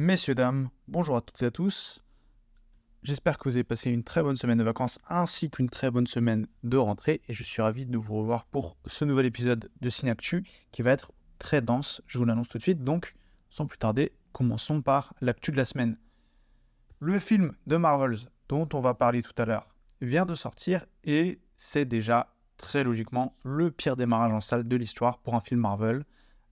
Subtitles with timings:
[0.00, 2.04] Messieurs, dames, bonjour à toutes et à tous.
[3.02, 6.06] J'espère que vous avez passé une très bonne semaine de vacances ainsi qu'une très bonne
[6.06, 9.90] semaine de rentrée et je suis ravi de vous revoir pour ce nouvel épisode de
[9.90, 12.84] Cinactu qui va être très dense, je vous l'annonce tout de suite.
[12.84, 13.16] Donc,
[13.50, 15.98] sans plus tarder, commençons par l'actu de la semaine.
[17.00, 21.40] Le film de Marvels dont on va parler tout à l'heure vient de sortir et
[21.56, 26.04] c'est déjà très logiquement le pire démarrage en salle de l'histoire pour un film Marvel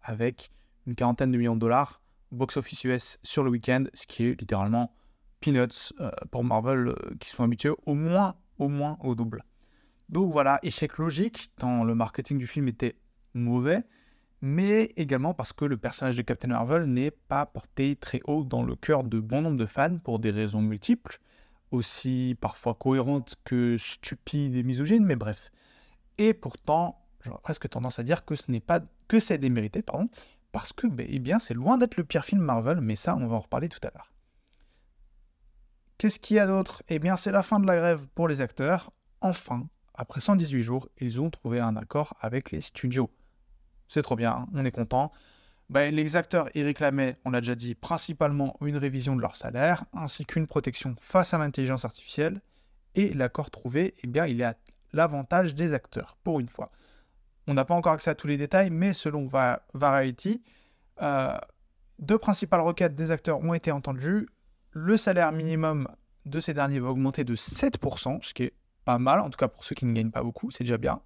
[0.03, 0.51] avec
[0.89, 2.01] une quarantaine de millions de dollars
[2.33, 4.93] box-office US sur le week-end, ce qui est littéralement
[5.41, 9.45] peanuts euh, pour Marvel euh, qui sont habitués au moins, au moins au double.
[10.09, 12.97] Donc voilà, échec logique, tant le marketing du film était
[13.35, 13.85] mauvais,
[14.41, 18.63] mais également parce que le personnage de Captain Marvel n'est pas porté très haut dans
[18.63, 21.21] le cœur de bon nombre de fans pour des raisons multiples,
[21.71, 25.51] aussi parfois cohérentes que stupides et misogynes, mais bref.
[26.19, 30.09] Et pourtant, j'aurais presque tendance à dire que ce n'est pas que c'est démérité, pardon,
[30.57, 33.27] parce que ben, eh bien, c'est loin d'être le pire film Marvel, mais ça, on
[33.27, 34.11] va en reparler tout à l'heure.
[35.99, 36.83] Qu'est-ce qu'il y a d'autre?
[36.89, 38.91] Eh bien, c'est la fin de la grève pour les acteurs.
[39.21, 43.11] Enfin, après 118 jours, ils ont trouvé un accord avec les studios.
[43.87, 45.13] C'est trop bien, hein, on est content.
[45.69, 49.85] Ben, les acteurs y réclamaient, on l'a déjà dit, principalement une révision de leur salaire,
[49.93, 52.41] ainsi qu'une protection face à l'intelligence artificielle.
[52.95, 54.57] Et l'accord trouvé, eh bien, il est à
[54.95, 56.73] l'avantage des acteurs, pour une fois.
[57.47, 59.29] On n'a pas encore accès à tous les détails, mais selon
[59.75, 60.43] Variety,
[61.03, 61.39] euh,
[61.99, 64.29] deux principales requêtes des acteurs ont été entendues.
[64.73, 65.89] Le salaire minimum
[66.25, 68.53] de ces derniers va augmenter de 7%, ce qui est
[68.85, 71.01] pas mal, en tout cas pour ceux qui ne gagnent pas beaucoup, c'est déjà bien.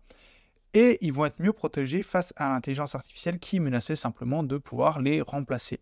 [0.73, 5.01] Et ils vont être mieux protégés face à l'intelligence artificielle qui menaçait simplement de pouvoir
[5.01, 5.81] les remplacer.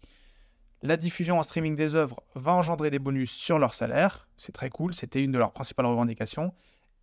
[0.83, 4.71] La diffusion en streaming des œuvres va engendrer des bonus sur leur salaire, c'est très
[4.71, 6.53] cool, c'était une de leurs principales revendications.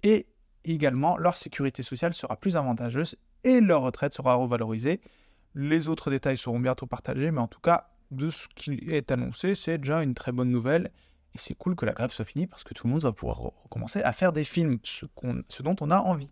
[0.02, 0.28] Et
[0.64, 5.00] également, leur sécurité sociale sera plus avantageuse et leur retraite sera revalorisée.
[5.54, 9.56] Les autres détails seront bientôt partagés, mais en tout cas, de ce qui est annoncé,
[9.56, 10.92] c'est déjà une très bonne nouvelle.
[11.34, 13.38] Et c'est cool que la grève soit finie parce que tout le monde va pouvoir
[13.38, 15.06] recommencer à faire des films, ce,
[15.62, 16.30] dont on a envie.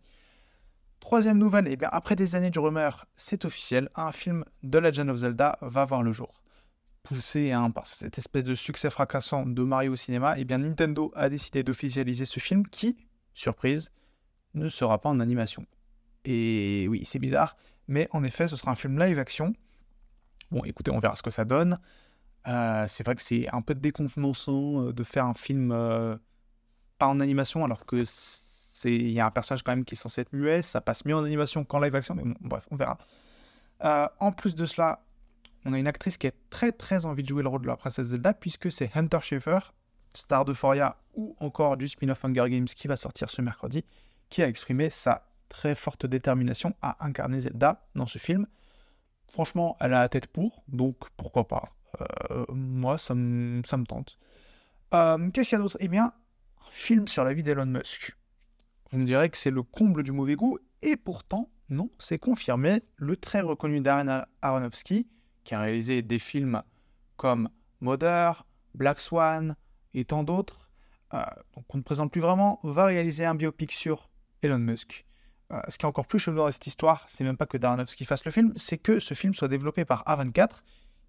[1.00, 4.80] Troisième nouvelle, et eh bien après des années de rumeurs, c'est officiel, un film de
[4.80, 6.34] Legend of Zelda va voir le jour.
[7.04, 10.60] Poussé hein, par cette espèce de succès fracassant de Mario au cinéma, et eh bien
[10.60, 12.98] Nintendo a décidé d'officialiser ce film qui,
[13.34, 13.92] surprise,
[14.54, 15.66] ne sera pas en animation.
[16.26, 17.56] Et oui, c'est bizarre,
[17.88, 19.54] mais en effet, ce sera un film live action.
[20.52, 21.80] Bon, écoutez, on verra ce que ça donne.
[22.48, 26.18] Euh, c'est vrai que c'est un peu décontenançant euh, de faire un film euh,
[26.98, 29.98] pas en animation, alors que c'est il y a un personnage quand même qui est
[29.98, 32.76] censé être muet, ça passe mieux en animation qu'en live action, mais bon, bref, on
[32.76, 32.98] verra.
[34.20, 35.06] en plus de cela,
[35.66, 37.78] on a une actrice qui a très très envie de jouer le rôle de la
[37.78, 39.60] princesse Zelda, puisque c'est Hunter Schafer,
[40.14, 43.86] star de Foria ou encore du spin-off Hunger Games qui va sortir ce mercredi,
[44.30, 48.48] qui a exprimé sa très forte détermination à incarner Zelda dans ce film.
[49.28, 51.72] Franchement, elle a la tête pour, donc pourquoi pas.
[52.02, 54.18] Euh, moi, ça me, tente.
[54.94, 55.78] Euh, qu'est-ce qu'il y a d'autre?
[55.80, 58.16] Eh bien, un film sur la vie d'Elon Musk.
[58.92, 62.82] Vous me direz que c'est le comble du mauvais goût, et pourtant, non, c'est confirmé.
[62.98, 65.08] Le très reconnu Darren Aronofsky,
[65.44, 66.62] qui a réalisé des films
[67.16, 67.50] comme
[67.80, 69.56] Mother, Black Swan
[69.94, 70.70] et tant d'autres,
[71.14, 71.22] euh,
[71.56, 74.10] donc on ne présente plus vraiment, va réaliser un biopic sur
[74.42, 75.06] Elon Musk.
[75.54, 78.06] Euh, ce qui est encore plus chelou dans cette histoire, c'est même pas que Darnowski
[78.06, 80.62] fasse le film, c'est que ce film soit développé par A24,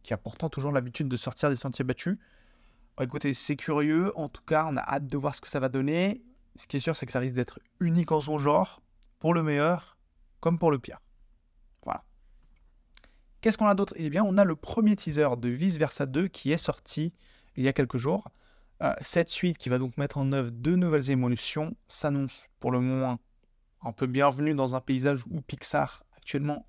[0.03, 2.19] qui a pourtant toujours l'habitude de sortir des sentiers battus.
[3.01, 5.69] écoutez, c'est curieux, en tout cas, on a hâte de voir ce que ça va
[5.69, 6.23] donner.
[6.57, 8.83] Ce qui est sûr, c'est que ça risque d'être unique en son genre,
[9.19, 9.97] pour le meilleur
[10.41, 11.01] comme pour le pire.
[11.85, 12.05] Voilà.
[13.41, 13.95] Qu'est-ce qu'on a d'autre?
[13.97, 17.15] Eh bien, on a le premier teaser de Vice Versa 2 qui est sorti
[17.57, 18.29] il y a quelques jours.
[18.83, 22.81] Euh, cette suite qui va donc mettre en œuvre deux nouvelles émotions s'annonce pour le
[22.81, 23.19] moins
[23.85, 26.67] un peu bienvenue dans un paysage où Pixar actuellement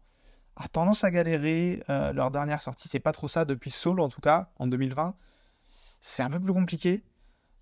[0.55, 1.83] a tendance à galérer.
[1.89, 5.15] Euh, leur dernière sortie, c'est pas trop ça depuis Soul en tout cas, en 2020.
[6.01, 7.03] C'est un peu plus compliqué.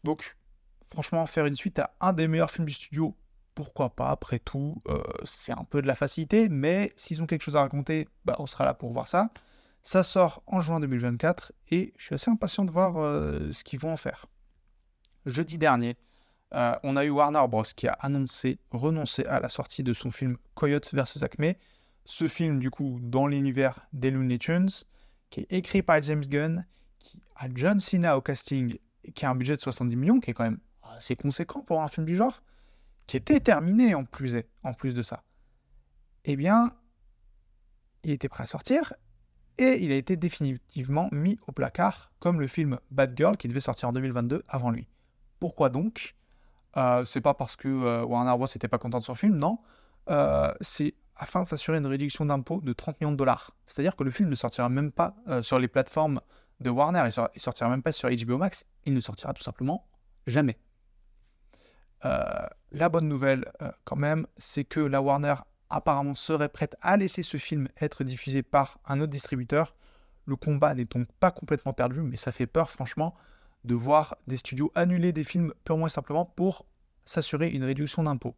[0.03, 0.35] Donc,
[0.87, 3.15] franchement, faire une suite à un des meilleurs films du studio,
[3.55, 7.43] pourquoi pas Après tout, euh, c'est un peu de la facilité, mais s'ils ont quelque
[7.43, 9.29] chose à raconter, bah, on sera là pour voir ça.
[9.83, 13.79] Ça sort en juin 2024 et je suis assez impatient de voir euh, ce qu'ils
[13.79, 14.25] vont en faire.
[15.25, 15.97] Jeudi dernier,
[16.55, 17.63] euh, on a eu Warner Bros.
[17.63, 21.23] qui a annoncé renoncer à la sortie de son film Coyote vs.
[21.23, 21.53] Acme.
[22.05, 24.69] Ce film, du coup, dans l'univers des Looney Tunes,
[25.29, 26.65] qui est écrit par James Gunn,
[26.99, 28.77] qui a John Cena au casting,
[29.15, 31.87] qui a un budget de 70 millions, qui est quand même assez conséquent pour un
[31.87, 32.43] film du genre,
[33.07, 35.23] qui était terminé en plus, en plus de ça.
[36.25, 36.73] Eh bien,
[38.03, 38.93] il était prêt à sortir,
[39.57, 43.59] et il a été définitivement mis au placard, comme le film Bad Girl, qui devait
[43.59, 44.87] sortir en 2022 avant lui.
[45.39, 46.15] Pourquoi donc
[46.77, 48.47] euh, c'est pas parce que euh, Warner Bros.
[48.47, 49.59] n'était pas content de son film, non.
[50.09, 53.51] Euh, c'est afin de s'assurer une réduction d'impôt de 30 millions de dollars.
[53.65, 56.19] C'est-à-dire que le film ne sortira même pas sur les plateformes
[56.59, 57.03] de Warner.
[57.03, 58.65] Il, ne sortira même pas sur HBO Max.
[58.85, 59.87] Il ne sortira tout simplement
[60.25, 60.57] jamais.
[62.01, 63.51] La bonne nouvelle,
[63.83, 65.35] quand même, c'est que la Warner
[65.69, 69.75] apparemment serait prête à laisser ce film être diffusé par un autre distributeur.
[70.25, 73.13] Le combat n'est donc pas complètement perdu, mais ça fait peur, franchement,
[73.63, 76.65] de voir des studios annuler des films purement et simplement pour
[77.05, 78.35] s'assurer une réduction d'impôts.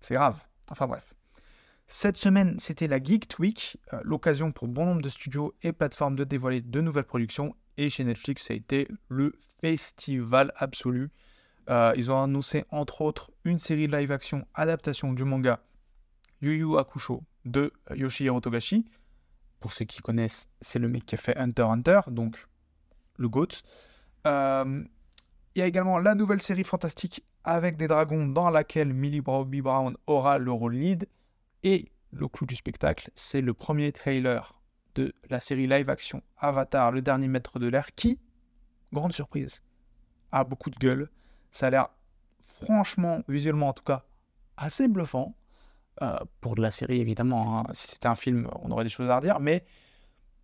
[0.00, 0.40] C'est grave.
[0.70, 1.14] Enfin bref.
[1.86, 6.16] Cette semaine, c'était la Geek Week, euh, l'occasion pour bon nombre de studios et plateformes
[6.16, 7.54] de dévoiler de nouvelles productions.
[7.78, 9.32] Et chez Netflix, ça a été le
[9.62, 11.10] festival absolu.
[11.70, 15.60] Euh, ils ont annoncé entre autres une série live-action adaptation du manga
[16.42, 18.84] Yu Yu Hakusho de Yoshihiro Togashi.
[19.60, 22.46] Pour ceux qui connaissent, c'est le mec qui a fait Hunter Hunter, donc
[23.16, 23.62] le GOAT.
[24.28, 24.84] Euh,
[25.54, 29.62] il y a également la nouvelle série fantastique avec des dragons dans laquelle Millie Bobby
[29.62, 31.08] Brown aura le rôle lead.
[31.64, 34.60] Et le clou du spectacle, c'est le premier trailer
[34.94, 38.18] de la série live-action Avatar, le dernier maître de l'air, qui,
[38.92, 39.62] grande surprise,
[40.30, 41.10] a beaucoup de gueule.
[41.50, 41.88] Ça a l'air
[42.40, 44.04] franchement, visuellement en tout cas,
[44.56, 45.34] assez bluffant.
[46.00, 47.58] Euh, pour de la série, évidemment.
[47.58, 47.64] Hein.
[47.72, 49.40] Si c'était un film, on aurait des choses à redire.
[49.40, 49.64] Mais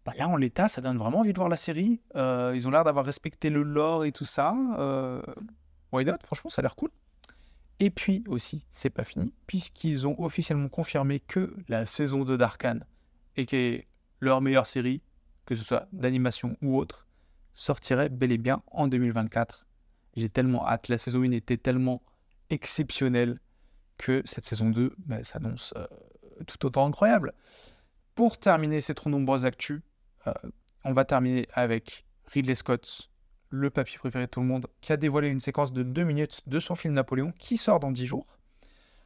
[0.04, 2.00] bah, là, en l'état, ça donne vraiment envie de voir la série.
[2.14, 4.54] Euh, ils ont l'air d'avoir respecté le lore et tout ça.
[4.78, 5.22] Euh,
[5.92, 6.18] why not?
[6.24, 6.90] Franchement, ça a l'air cool.
[7.80, 12.84] Et puis aussi, c'est pas fini, puisqu'ils ont officiellement confirmé que la saison 2 d'Arkane,
[13.36, 13.88] et qui est
[14.20, 15.02] leur meilleure série,
[15.44, 17.06] que ce soit d'animation ou autre,
[17.52, 19.66] sortirait bel et bien en 2024.
[20.16, 22.02] J'ai tellement hâte, la saison 1 était tellement
[22.50, 23.40] exceptionnelle
[23.98, 25.86] que cette saison 2 bah, s'annonce euh,
[26.46, 27.32] tout autant incroyable.
[28.14, 29.80] Pour terminer ces trop nombreuses actus,
[30.84, 33.10] on va terminer avec Ridley Scott,
[33.50, 36.42] le papier préféré de tout le monde, qui a dévoilé une séquence de 2 minutes
[36.46, 38.26] de son film Napoléon, qui sort dans 10 jours.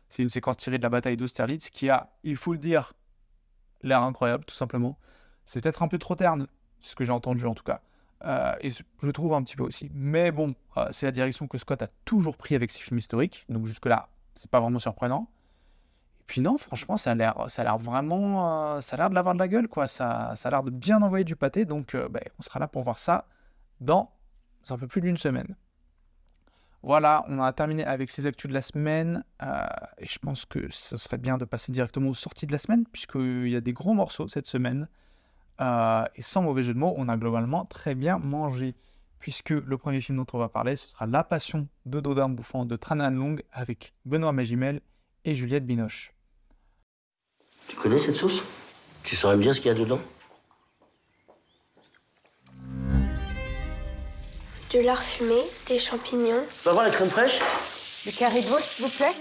[0.08, 2.94] C'est une séquence tirée de la bataille d'Austerlitz, qui a, il faut le dire,
[3.82, 4.98] l'air incroyable, tout simplement.
[5.44, 6.46] C'est peut-être un peu trop terne,
[6.80, 7.82] ce que j'ai entendu en tout cas.
[8.24, 9.90] Euh, et je trouve un petit peu aussi.
[9.92, 10.54] Mais bon,
[10.90, 13.44] c'est la direction que Scott a toujours pris avec ses films historiques.
[13.48, 15.30] Donc jusque-là, c'est pas vraiment surprenant.
[16.28, 19.14] Puis non, franchement, ça a l'air, ça a l'air vraiment, euh, ça a l'air de
[19.14, 19.86] l'avoir de la gueule, quoi.
[19.86, 21.64] Ça, ça a l'air de bien envoyer du pâté.
[21.64, 23.26] Donc, euh, ben, on sera là pour voir ça
[23.80, 24.12] dans
[24.68, 25.56] un peu plus d'une semaine.
[26.82, 29.24] Voilà, on a terminé avec ces actus de la semaine.
[29.42, 29.64] Euh,
[29.96, 32.84] et je pense que ce serait bien de passer directement aux sorties de la semaine,
[32.92, 34.86] puisqu'il y a des gros morceaux cette semaine.
[35.60, 38.76] et sans mauvais jeu de mots, on a globalement très bien mangé
[39.18, 42.64] puisque le premier film dont on va parler, ce sera La Passion de Dodin Bouffant
[42.64, 44.80] de Tranan Long avec Benoît Magimel
[45.24, 46.12] et Juliette Binoche.
[47.68, 48.42] Tu connais cette sauce?
[49.02, 50.00] Tu saurais bien ce qu'il y a dedans?
[54.70, 56.44] Du lard fumé, des champignons.
[56.58, 57.40] Tu vas voir la crème fraîche?
[58.04, 59.14] Du carré de veau, s'il vous plaît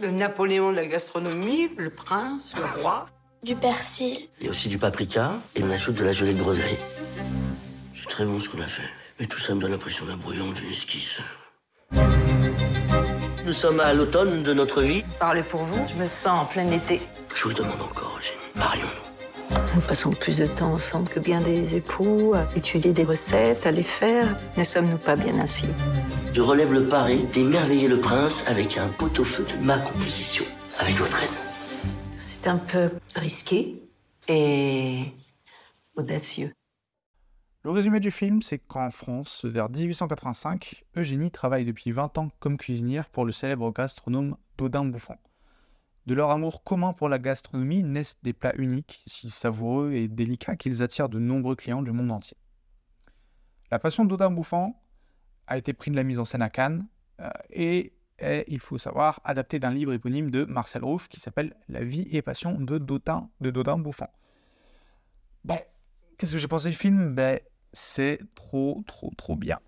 [0.00, 3.08] Le Napoléon de la gastronomie, le prince, le roi.
[3.42, 4.28] Du persil.
[4.38, 6.78] Il y a aussi du paprika et on ajoute de la gelée de groseille
[8.12, 8.88] très bon ce qu'on a fait.
[9.18, 11.22] Mais tout ça me donne l'impression d'un brouillon, d'une esquisse.
[13.44, 15.02] Nous sommes à l'automne de notre vie.
[15.18, 17.00] Parlez pour vous, je me sens en plein été.
[17.34, 18.38] Je vous le demande encore, Eugénie.
[18.54, 19.56] Marions-nous.
[19.74, 23.72] Nous passons plus de temps ensemble que bien des époux, à étudier des recettes, à
[23.72, 24.28] les faire.
[24.56, 25.66] Ne sommes-nous pas bien ainsi?
[26.32, 30.44] Je relève le pari d'émerveiller le prince avec un pot-au-feu de ma composition,
[30.78, 31.30] avec votre aide.
[32.20, 33.82] C'est un peu risqué
[34.28, 35.06] et
[35.96, 36.52] audacieux.
[37.64, 42.56] Le résumé du film, c'est qu'en France, vers 1885, Eugénie travaille depuis 20 ans comme
[42.56, 45.18] cuisinière pour le célèbre gastronome Dodin Bouffant.
[46.06, 50.56] De leur amour commun pour la gastronomie naissent des plats uniques, si savoureux et délicats
[50.56, 52.36] qu'ils attirent de nombreux clients du monde entier.
[53.70, 54.82] La passion Dodin Bouffant
[55.46, 56.88] a été prise de la mise en scène à Cannes
[57.20, 61.54] euh, et est, il faut savoir, adaptée d'un livre éponyme de Marcel Rouff qui s'appelle
[61.68, 64.10] La vie et passion de Dodin, de Dodin Bouffant.
[65.44, 65.60] Ben,
[66.18, 67.14] qu'est-ce que j'ai pensé du film?
[67.14, 67.38] Ben,
[67.72, 69.58] c'est trop, trop, trop bien.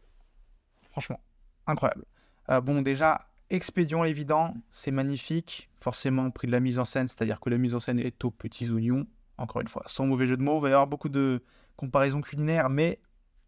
[0.91, 1.21] Franchement,
[1.67, 2.05] incroyable.
[2.51, 5.69] Euh, bon, déjà, Expédion évident, c'est magnifique.
[5.79, 8.31] Forcément, pris de la mise en scène, c'est-à-dire que la mise en scène est aux
[8.31, 9.07] petits oignons.
[9.37, 11.45] Encore une fois, sans mauvais jeu de mots, il va y avoir beaucoup de
[11.77, 13.01] comparaisons culinaires, mais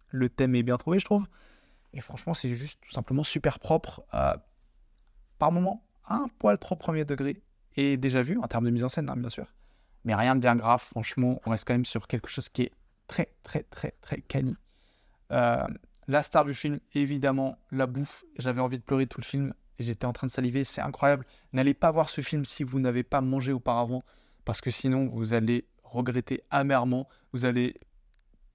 [0.09, 1.27] le thème est bien trouvé, je trouve.
[1.93, 4.05] Et franchement, c'est juste tout simplement super propre.
[4.13, 4.37] Euh,
[5.39, 7.43] par moment, un poil trop premier degré.
[7.77, 9.47] Et déjà vu en termes de mise en scène, hein, bien sûr.
[10.05, 12.73] Mais rien de bien grave, franchement, on reste quand même sur quelque chose qui est
[13.07, 14.57] très, très, très, très cani.
[15.33, 15.67] Euh,
[16.09, 18.25] la star du film, évidemment, la bouffe.
[18.39, 19.55] J'avais envie de pleurer tout le film.
[19.79, 21.27] J'étais en train de saliver, c'est incroyable.
[21.53, 24.03] N'allez pas voir ce film si vous n'avez pas mangé auparavant,
[24.45, 27.09] parce que sinon vous allez regretter amèrement.
[27.33, 27.79] Vous allez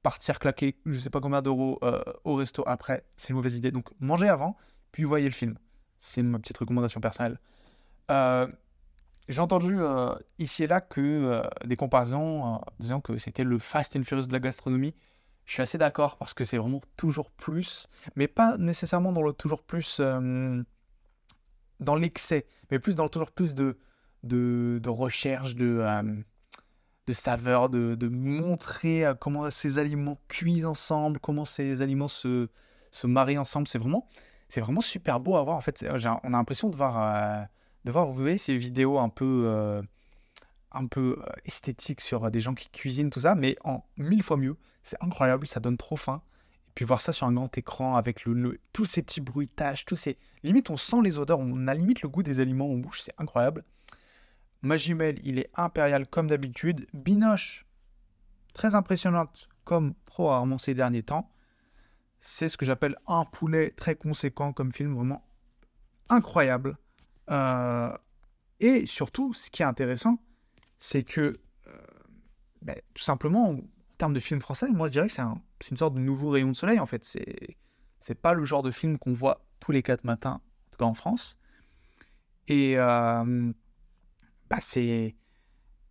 [0.01, 3.05] partir claquer, je ne sais pas combien d'euros euh, au resto après.
[3.17, 3.71] C'est une mauvaise idée.
[3.71, 4.57] Donc mangez avant,
[4.91, 5.57] puis voyez le film.
[5.99, 7.39] C'est ma petite recommandation personnelle.
[8.09, 8.47] Euh,
[9.27, 13.59] j'ai entendu euh, ici et là que euh, des comparaisons euh, disant que c'était le
[13.59, 14.95] Fast and Furious de la gastronomie.
[15.45, 19.33] Je suis assez d'accord parce que c'est vraiment toujours plus, mais pas nécessairement dans le
[19.33, 20.61] toujours plus euh,
[21.79, 23.77] dans l'excès, mais plus dans le toujours plus de,
[24.23, 25.83] de, recherche, de,
[27.07, 32.47] de saveur, de, de montrer comment ces aliments cuisent ensemble, comment ces aliments se,
[32.91, 33.67] se marient ensemble.
[33.67, 34.07] C'est vraiment,
[34.47, 35.57] c'est vraiment super beau à voir.
[35.57, 37.47] En fait, on a l'impression de voir,
[37.85, 39.81] de voir, vous voyez, ces vidéos un peu, euh,
[40.71, 44.23] un peu euh, esthétiques sur euh, des gens qui cuisinent, tout ça, mais en mille
[44.23, 44.57] fois mieux.
[44.83, 46.21] C'est incroyable, ça donne trop faim.
[46.69, 49.95] Et puis voir ça sur un grand écran avec le, tous ces petits bruitages, tous
[49.95, 50.17] ces...
[50.43, 53.13] Limite, on sent les odeurs, on a limite le goût des aliments en bouche, c'est
[53.17, 53.63] incroyable.
[54.61, 56.87] Magimel, il est impérial comme d'habitude.
[56.93, 57.65] Binoche,
[58.53, 61.31] très impressionnante comme trop rarement ces derniers temps.
[62.21, 65.23] C'est ce que j'appelle un poulet très conséquent comme film, vraiment
[66.09, 66.77] incroyable.
[67.31, 67.95] Euh,
[68.59, 70.21] et surtout, ce qui est intéressant,
[70.79, 71.71] c'est que, euh,
[72.61, 73.59] ben, tout simplement, en
[73.97, 76.29] termes de film français, moi je dirais que c'est un- c'est une sorte de nouveau
[76.29, 77.03] rayon de soleil en fait.
[77.03, 77.57] C'est
[77.99, 80.85] c'est pas le genre de film qu'on voit tous les quatre matins, en tout cas
[80.85, 81.37] en France.
[82.47, 83.53] Et euh,
[84.49, 85.15] bah, c'est.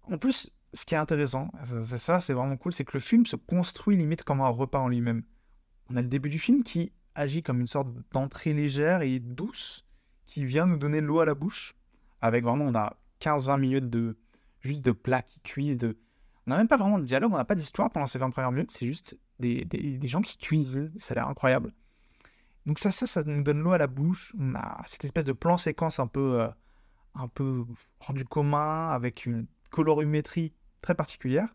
[0.03, 3.27] En plus, ce qui est intéressant, c'est ça, c'est vraiment cool, c'est que le film
[3.27, 5.23] se construit limite comme un repas en lui-même.
[5.89, 9.87] On a le début du film qui agit comme une sorte d'entrée légère et douce
[10.31, 11.75] qui vient nous donner l'eau à la bouche.
[12.21, 14.17] Avec vraiment, on a 15-20 minutes de
[14.61, 15.77] juste de plats qui cuisent.
[15.77, 15.99] De...
[16.47, 18.53] On n'a même pas vraiment de dialogue, on n'a pas d'histoire pendant ces 20 premières
[18.53, 20.93] minutes, c'est juste des, des, gens qui cuisinent.
[20.99, 21.73] Ça a l'air incroyable.
[22.65, 24.33] Donc ça, ça, ça nous donne l'eau à la bouche.
[24.39, 26.49] On a cette espèce de plan séquence un peu, euh,
[27.17, 27.65] un peu
[28.01, 31.49] hors du commun, avec une colorimétrie très particulière.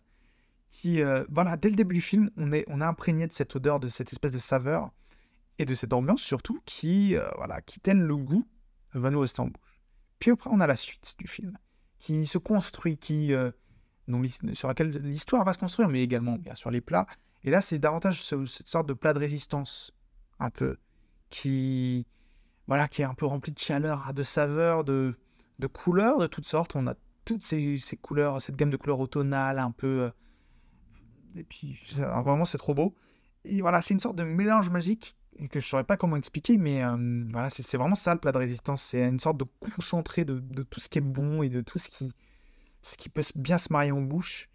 [0.70, 3.56] Qui, euh, voilà, dès le début du film, on est, on est imprégné de cette
[3.56, 4.92] odeur, de cette espèce de saveur
[5.60, 8.46] et de cette ambiance surtout qui, euh, voilà, qui le goût,
[9.00, 9.82] va nous rester en bouche.
[10.20, 11.58] Puis après, on a la suite du film
[12.00, 13.52] qui se construit, qui, euh,
[14.54, 17.08] sur laquelle l'histoire va se construire, mais également, bien sûr, les plats.
[17.44, 19.92] Et là, c'est davantage ce- cette sorte de plat de résistance,
[20.40, 20.78] un peu,
[21.30, 22.06] qui,
[22.68, 25.16] voilà, qui est un peu rempli de chaleur, de saveurs, de,
[25.60, 26.76] de couleurs de toutes sortes.
[26.76, 30.04] On a toutes ces, ces couleurs, cette gamme de couleurs automnales, un peu.
[30.04, 30.10] euh,
[31.36, 32.96] et puis, vraiment, c'est trop beau.
[33.44, 36.58] Et voilà, c'est une sorte de mélange magique que je ne saurais pas comment expliquer,
[36.58, 38.82] mais euh, voilà, c'est vraiment ça le plat de résistance.
[38.82, 41.78] C'est une sorte de concentré de, de tout ce qui est bon et de tout
[41.78, 42.12] ce qui,
[42.82, 44.50] ce qui peut bien se marier en bouche.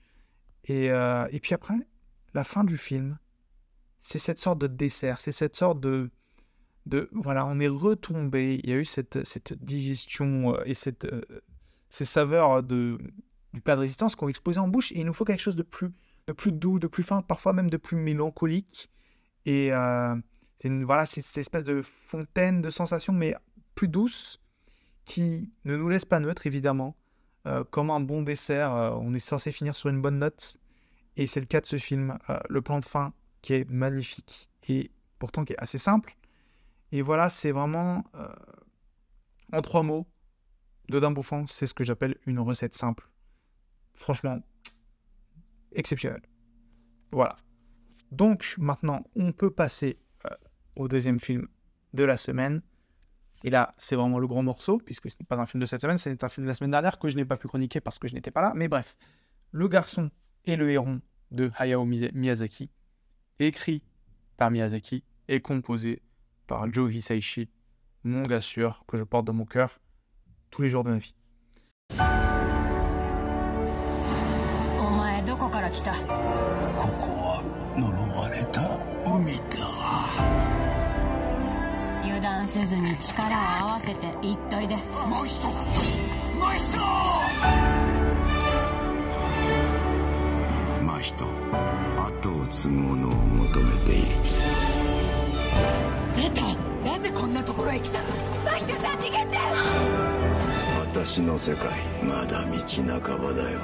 [0.65, 1.77] Et, euh, et puis après,
[2.35, 3.19] la fin du film,
[4.01, 6.11] c'est cette sorte de dessert, c'est cette sorte de,
[6.87, 7.09] de...
[7.13, 11.07] Voilà, on est retombé, il y a eu cette, cette digestion euh, et cette,
[11.91, 12.99] ces saveurs de,
[13.53, 15.63] du plat de résistance qu'on explosé en bouche, et il nous faut quelque chose de
[15.63, 15.91] plus,
[16.27, 18.91] de plus doux, de plus fin, parfois même de plus mélancolique.
[19.47, 19.71] Et
[20.61, 23.35] c'est une- voilà, c'est cette espèce de fontaine de sensations, mais
[23.75, 24.41] plus douce,
[25.05, 26.97] qui ne nous laisse pas neutre, évidemment.
[27.47, 30.59] Euh, comme un bon dessert, euh, on est censé finir sur une bonne note.
[31.17, 32.19] Et c'est le cas de ce film.
[32.29, 36.17] Euh, le plan de fin qui est magnifique et pourtant qui est assez simple.
[36.93, 38.05] Et voilà, c'est vraiment,
[39.53, 40.07] en trois mots,
[40.89, 43.09] Dodin Bouffant, c'est ce que j'appelle une recette simple.
[43.95, 44.41] Franchement,
[45.73, 46.21] exceptionnel.
[47.13, 47.37] Voilà.
[48.11, 49.99] Donc maintenant, on peut passer
[50.76, 51.48] au deuxième film
[51.94, 52.62] de la semaine.
[53.44, 55.82] Et là, c'est vraiment le gros morceau, puisque ce n'est pas un film de cette
[55.82, 58.00] semaine, c'est un film de la semaine dernière que je n'ai pas pu chroniquer parce
[58.00, 58.54] que je n'étais pas là.
[58.56, 58.96] Mais bref,
[59.52, 60.10] Le garçon
[60.46, 61.00] et le héron
[61.32, 62.70] de Hayao Miya- Miyazaki,
[63.40, 63.84] écrit
[64.38, 66.02] par Miyazaki et composé
[66.48, 67.50] par Joe Hisaishi,
[68.04, 69.80] mon gars sûr que je porte dans mon cœur
[70.52, 71.16] tous les jours de ma vie.
[74.80, 77.44] お前どこから来たここは
[77.78, 79.69] 呪われた海だ
[82.21, 84.77] 油断せずに力を合わせて言っといで。
[85.09, 85.49] マヒト
[86.39, 86.79] マヒト
[90.85, 91.25] マヒト
[91.97, 94.09] 後を継ぐ者を求めている
[96.85, 98.09] なぜこんなところへ来たの
[98.45, 99.39] マヒトさん逃げて
[100.93, 101.71] 私の世界
[102.05, 102.53] まだ道
[103.01, 103.61] 半ばだよ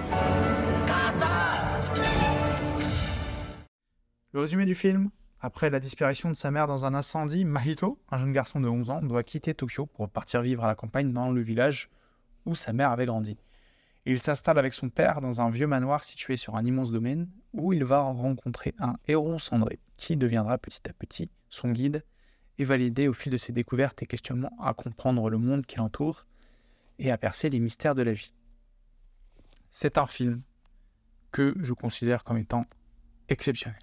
[4.32, 5.10] Le résumé du film
[5.40, 8.90] Après la disparition de sa mère dans un incendie, Mahito, un jeune garçon de 11
[8.90, 11.90] ans, doit quitter Tokyo pour partir vivre à la campagne dans le village
[12.47, 13.37] où sa mère avait grandi.
[14.07, 17.73] Il s'installe avec son père dans un vieux manoir situé sur un immense domaine où
[17.73, 22.05] il va rencontrer un héron cendré qui deviendra petit à petit son guide
[22.59, 25.76] et va l'aider au fil de ses découvertes et questionnements à comprendre le monde qui
[25.76, 26.25] l'entoure
[26.99, 28.33] et à percer les mystères de la vie.
[29.71, 30.40] C'est un film
[31.33, 32.64] que je considère comme étant
[33.28, 33.78] exceptionnel.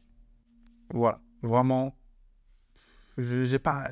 [0.90, 1.96] Voilà, vraiment,
[3.18, 3.92] j'ai pas,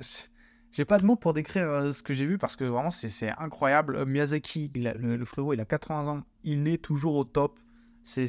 [0.72, 3.30] j'ai pas de mots pour décrire euh, ce que j'ai vu parce que vraiment c'est
[3.38, 3.98] incroyable.
[3.98, 7.60] Euh, Miyazaki, le, le frérot, il a 80 ans, il est toujours au top.
[8.04, 8.26] C'est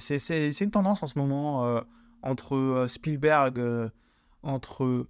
[0.61, 1.81] une tendance en ce moment euh,
[2.23, 3.91] entre Spielberg,
[4.43, 5.07] entre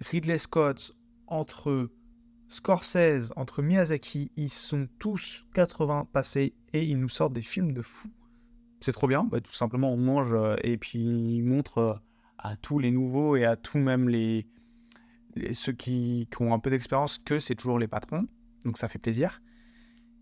[0.00, 0.96] Ridley Scott,
[1.26, 1.90] entre
[2.48, 7.82] Scorsese, entre Miyazaki, ils sont tous 80 passés et ils nous sortent des films de
[7.82, 8.10] fous.
[8.80, 12.00] C'est trop bien, bah, tout simplement on mange et puis ils montrent
[12.42, 14.46] à tous les nouveaux et à tous même les,
[15.54, 18.26] ceux qui, ont un peu d'expérience que c'est toujours les patrons,
[18.64, 19.40] donc ça fait plaisir.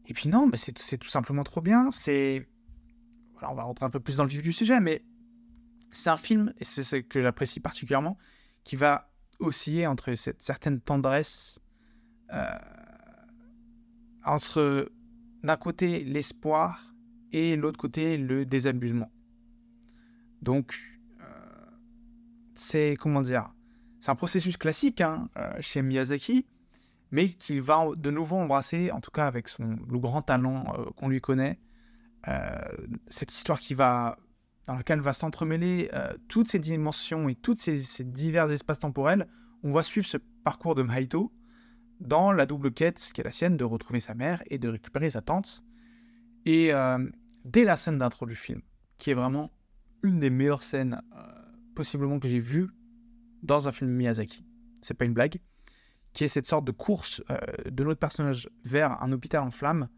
[0.06, 1.90] Et puis non, mais c'est tout simplement trop bien.
[1.90, 2.46] C'est
[3.32, 5.02] voilà, on va rentrer un peu plus dans le vif du sujet, mais
[5.92, 8.18] c'est un film et c'est ce que j'apprécie particulièrement
[8.64, 11.58] qui va osciller entre cette certaine tendresse
[12.32, 12.58] euh,
[14.24, 14.92] entre
[15.42, 16.94] d'un côté l'espoir
[17.32, 19.10] et l'autre côté le désabusement.
[20.42, 20.99] Donc
[22.60, 23.54] c'est comment dire,
[24.00, 26.46] c'est un processus classique hein, euh, chez Miyazaki,
[27.10, 30.84] mais qu'il va de nouveau embrasser, en tout cas avec son, le grand talent euh,
[30.96, 31.58] qu'on lui connaît,
[32.28, 32.58] euh,
[33.06, 34.18] cette histoire qui va,
[34.66, 35.90] dans laquelle va s'entremêler
[36.28, 39.26] toutes ces dimensions et tous ces, ces divers espaces temporels.
[39.62, 41.32] On va suivre ce parcours de Maito
[41.98, 45.10] dans la double quête qui est la sienne de retrouver sa mère et de récupérer
[45.10, 45.62] sa tante.
[46.44, 46.72] Et
[47.44, 48.60] dès la scène d'intro du film,
[48.98, 49.50] qui est vraiment
[50.02, 51.02] une des meilleures scènes
[51.74, 52.68] possiblement que j'ai vues
[53.42, 54.44] dans un film Miyazaki,
[54.82, 55.40] c'est pas une blague,
[56.12, 57.38] qui est cette sorte de course euh,
[57.70, 59.88] de notre personnage vers un hôpital en flammes,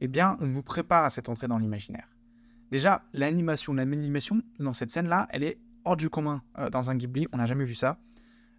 [0.00, 2.08] eh bien, on nous prépare à cette entrée dans l'imaginaire.
[2.70, 7.26] Déjà, l'animation, l'animation dans cette scène-là, elle est hors du commun euh, dans un Ghibli,
[7.32, 7.98] on n'a jamais vu ça.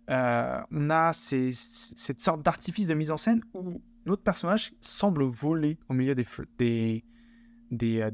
[0.09, 5.23] Euh, on a ces- cette sorte d'artifice de mise en scène où notre personnage semble
[5.23, 6.23] voler au milieu des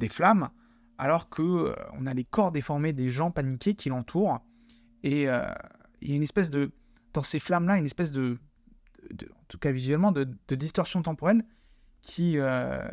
[0.09, 0.49] flammes,
[0.97, 4.39] alors que euh, on a les corps déformés des gens paniqués qui l'entourent.
[5.03, 5.45] Et euh,
[6.01, 6.71] il y a une espèce de.
[7.13, 8.37] Dans ces flammes-là, une espèce de.
[9.11, 11.43] en tout cas visuellement, de, distorsion temporelle
[12.01, 12.87] qui, euh,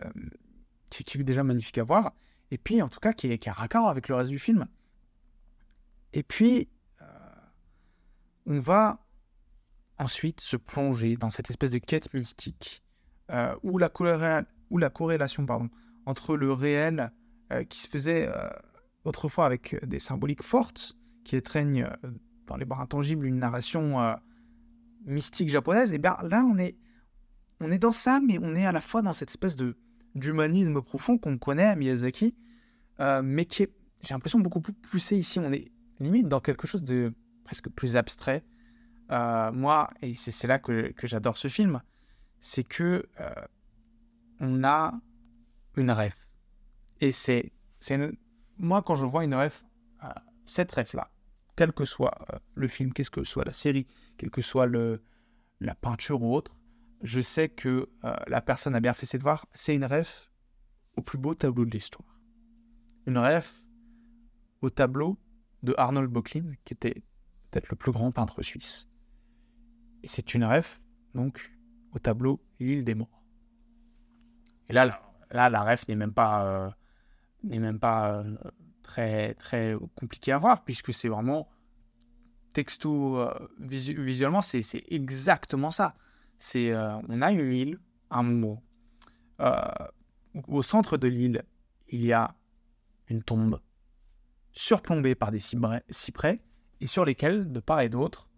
[0.91, 2.13] qui, est déjà magnifique à voir.
[2.51, 4.67] Et puis, en tout cas, qui est, qui est raccord avec le reste du film.
[6.13, 6.69] Et puis,
[8.47, 9.01] on va
[9.99, 12.83] ensuite se plonger dans cette espèce de quête mystique
[13.63, 13.91] où, la
[14.71, 15.71] où la corrélation pardon,
[16.07, 17.11] entre le réel
[17.69, 18.49] qui se faisait euh,
[19.05, 22.11] autrefois avec des symboliques fortes qui étreignent euh,
[22.47, 24.15] dans les bras intangibles une narration euh,
[25.05, 26.77] mystique japonaise, et bien là on est,
[27.61, 29.77] on est dans ça, mais on est à la fois dans cette espèce de
[30.15, 32.37] d'humanisme profond qu'on connaît à Miyazaki,
[33.01, 35.41] euh, mais qui est, j'ai l'impression, beaucoup plus poussé ici.
[35.41, 38.45] On est limite dans quelque chose de presque plus abstrait.
[39.11, 41.83] Euh, moi, et c'est là que, que j'adore ce film,
[42.41, 43.31] c'est que euh,
[44.39, 44.95] on a
[45.77, 46.24] une ref.
[47.01, 47.99] Et c'est, c'est
[48.59, 49.65] moi quand je vois une ref,
[50.03, 50.09] euh,
[50.47, 51.11] cette ref là,
[51.57, 55.03] quel que soit euh, le film, qu'est-ce que soit la série, quelle que soit le,
[55.61, 56.57] la peinture ou autre,
[57.03, 59.47] je sais que euh, la personne a bien fait ses devoirs.
[59.55, 60.31] C'est une ref
[60.97, 62.21] au plus beau tableau de l'histoire.
[63.07, 63.63] Une ref
[64.63, 65.19] au tableau
[65.63, 67.03] de Arnold Böcklin, qui était
[67.51, 68.89] peut-être le plus grand peintre suisse.
[70.03, 70.81] Et c'est une ref,
[71.15, 71.53] donc,
[71.93, 73.25] au tableau L'île des morts.
[74.69, 74.87] Et là,
[75.31, 76.75] là, la ref n'est même pas,
[77.45, 78.37] n'est même pas euh,
[78.83, 81.49] très, très compliqué à voir, puisque c'est vraiment
[82.53, 85.95] texto, euh, visu- visuellement, c'est exactement ça.
[86.39, 87.81] C'est, euh, on a une île,
[88.11, 88.63] un moment.
[90.49, 91.43] Au centre de l'île,
[91.89, 92.35] il y a
[93.09, 93.61] une tombe
[94.53, 96.41] surplombée par des cyprès, cyprès
[96.81, 98.31] et sur lesquels, de part et d'autre,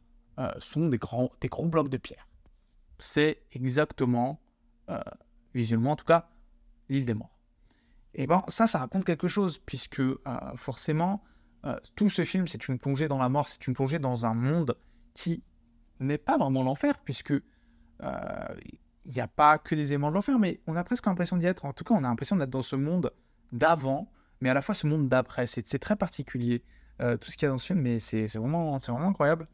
[0.59, 2.29] sont des, grands, des gros blocs de pierre.
[2.99, 4.41] C'est exactement,
[5.55, 6.31] visuellement en tout cas,
[6.89, 7.36] l'île des morts.
[8.17, 10.19] Et bon, ça, ça raconte quelque chose, puisque euh,
[10.57, 11.23] forcément,
[11.65, 14.35] euh, tout ce film, c'est une plongée dans la mort, c'est une plongée dans un
[14.35, 14.77] monde
[15.15, 15.45] qui
[16.01, 17.41] n'est pas vraiment l'enfer, puisque euh,
[19.05, 21.47] il n'y a pas que des aimants de l'enfer, mais on a presque l'impression d'y
[21.47, 21.65] être.
[21.65, 23.13] En tout cas, on a l'impression d'être dans ce monde
[23.53, 25.47] d'avant, mais à la fois ce monde d'après.
[25.47, 26.65] C'est très particulier,
[27.01, 29.47] euh, tout ce qu'il y a dans ce film, mais c'est vraiment, vraiment incroyable.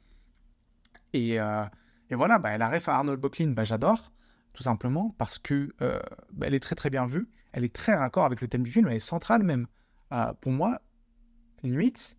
[1.13, 1.65] Et, euh,
[2.11, 4.13] voilà, bah, la ref à Arnold Böcklin, bah, j'adore,
[4.53, 6.01] tout simplement, parce que euh,
[6.33, 8.71] bah, elle est très très bien vue, elle est très raccord avec le thème du
[8.71, 9.67] film, elle est centrale même.
[10.13, 10.81] Euh, pour moi,
[11.63, 12.19] limite,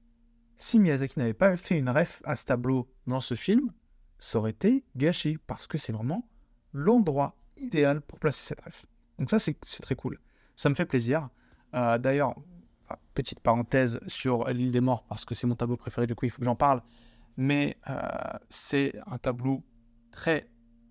[0.58, 3.72] si Miyazaki n'avait pas fait une ref à ce tableau dans ce film,
[4.18, 6.28] ça aurait été gâché, parce que c'est vraiment
[6.72, 8.86] l'endroit idéal pour placer cette ref.
[9.20, 10.20] Donc ça, c'est très cool.
[10.56, 11.30] Ça me fait plaisir.
[11.76, 12.36] Euh, D'ailleurs,
[13.14, 16.32] petite parenthèse sur l'île des morts, parce que c'est mon tableau préféré, du coup, il
[16.32, 16.82] faut que j'en parle.
[17.36, 17.78] Mais
[18.50, 19.64] c'est un tableau
[20.12, 20.48] très,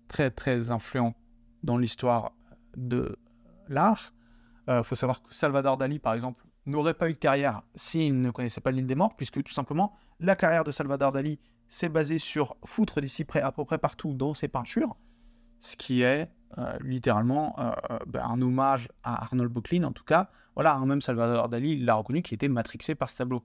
[0.09, 1.15] très, très influent
[1.63, 2.31] dans l'histoire
[2.77, 3.17] de
[3.67, 4.13] l'art.
[4.67, 8.31] Il faut savoir que Salvador Dali, par exemple, n'aurait pas eu de carrière s'il ne
[8.31, 12.19] connaissait pas l'île des morts, puisque tout simplement, la carrière de Salvador Dali s'est basée
[12.19, 14.95] sur foutre des cyprès à peu près partout dans ses peintures.
[15.59, 20.03] ce qui est euh, littéralement euh, euh, ben, un hommage à Arnold Böcklin, en tout
[20.03, 20.29] cas.
[20.55, 23.43] Voilà, hein, même Salvador Dali l'a reconnu, qui était matrixé par ce tableau.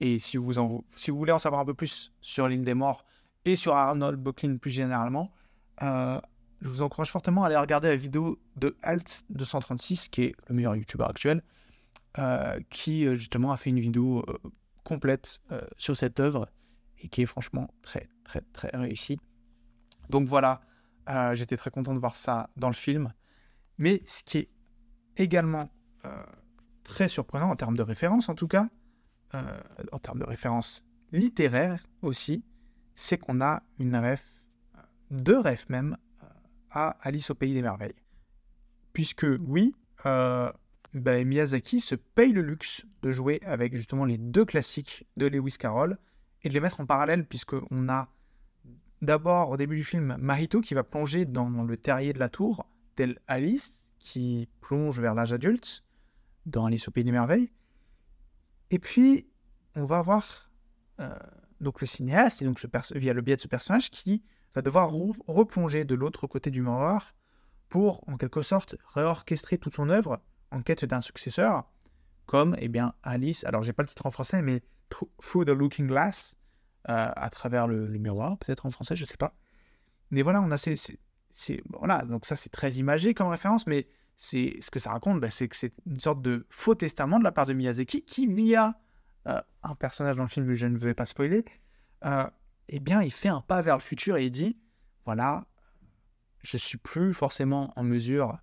[0.00, 2.74] Et si vous, en- si vous voulez en savoir un peu plus sur l'île des
[2.74, 3.04] morts
[3.44, 5.32] et sur Arnold Böcklin plus généralement,
[5.82, 6.20] euh,
[6.60, 10.76] je vous encourage fortement à aller regarder la vidéo de Alt236, qui est le meilleur
[10.76, 11.42] youtubeur actuel,
[12.18, 14.38] euh, qui euh, justement a fait une vidéo euh,
[14.84, 15.40] complète
[15.78, 16.48] sur cette œuvre
[16.98, 19.18] et qui est franchement très très très réussie.
[20.10, 20.60] Donc voilà,
[21.32, 23.14] j'étais très content de voir ça dans le film.
[23.78, 24.50] Mais ce qui est
[25.16, 25.70] également
[26.82, 28.68] très surprenant en termes de référence, en tout cas,
[29.32, 32.44] en termes de référence littéraire aussi,
[32.94, 34.42] c'est qu'on a une ref,
[35.10, 35.96] deux refs même,
[36.74, 37.94] à Alice au Pays des Merveilles.
[38.92, 39.74] Puisque, oui,
[40.06, 40.52] euh,
[40.92, 45.56] ben, Miyazaki se paye le luxe de jouer avec justement les deux classiques de Lewis
[45.58, 45.98] Carroll
[46.42, 48.08] et de les mettre en parallèle, puisqu'on a
[49.00, 52.66] d'abord au début du film Mahito qui va plonger dans le terrier de la tour,
[52.96, 55.84] telle Alice qui plonge vers l'âge adulte
[56.46, 57.50] dans Alice au Pays des Merveilles.
[58.70, 59.26] Et puis,
[59.74, 60.50] on va avoir
[61.00, 61.16] euh,
[61.60, 64.22] donc le cinéaste, et donc via le biais de ce personnage, qui
[64.54, 67.14] va devoir re- replonger de l'autre côté du miroir
[67.68, 71.64] pour, en quelque sorte, réorchestrer toute son œuvre en quête d'un successeur,
[72.26, 75.86] comme eh bien, Alice, alors j'ai pas le titre en français, mais Through the Looking
[75.88, 76.36] Glass,
[76.88, 79.34] euh, à travers le, miroir, peut-être en français, je sais pas.
[80.10, 80.76] Mais voilà, on a ces-
[81.70, 85.30] voilà, donc ça c'est très imagé comme référence, mais c'est ce que ça raconte, bah,
[85.30, 88.78] c'est que c'est une sorte de faux testament de la part de Miyazaki qui, via
[89.26, 91.44] euh, un personnage dans le film que je ne vais pas spoiler,
[92.04, 92.24] euh,
[92.68, 94.56] eh bien, il fait un pas vers le futur et il dit,
[95.04, 95.46] voilà,
[96.42, 98.38] je suis plus forcément en mesure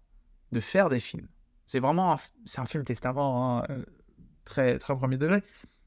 [0.52, 1.28] de faire des films.
[1.66, 3.86] C'est vraiment, c'est un film testament hein, euh,
[4.44, 5.42] très, très premier degré.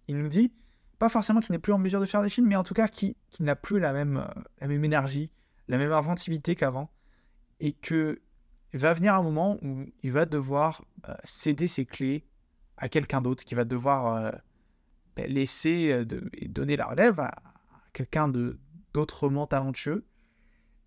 [0.08, 0.52] Il nous dit,
[0.98, 2.88] pas forcément qu'il n'est plus en mesure de faire des films, mais en tout cas
[2.88, 5.30] qu'il n'a plus la même, euh, la même énergie,
[5.68, 6.90] la même inventivité qu'avant,
[7.60, 8.22] et que
[8.72, 12.26] va venir un moment où il va devoir euh, céder ses clés
[12.76, 14.34] à quelqu'un d'autre, qui va devoir
[15.14, 17.53] ben, laisser de- et donner la relève à
[17.94, 18.58] quelqu'un de
[18.92, 20.06] d'autrement talentueux.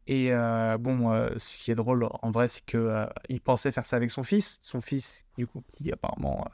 [0.05, 3.85] Et euh, bon, ce qui est drôle en vrai, c'est que euh, il pensait faire
[3.85, 6.45] ça avec son fils, son fils, du coup, qui apparemment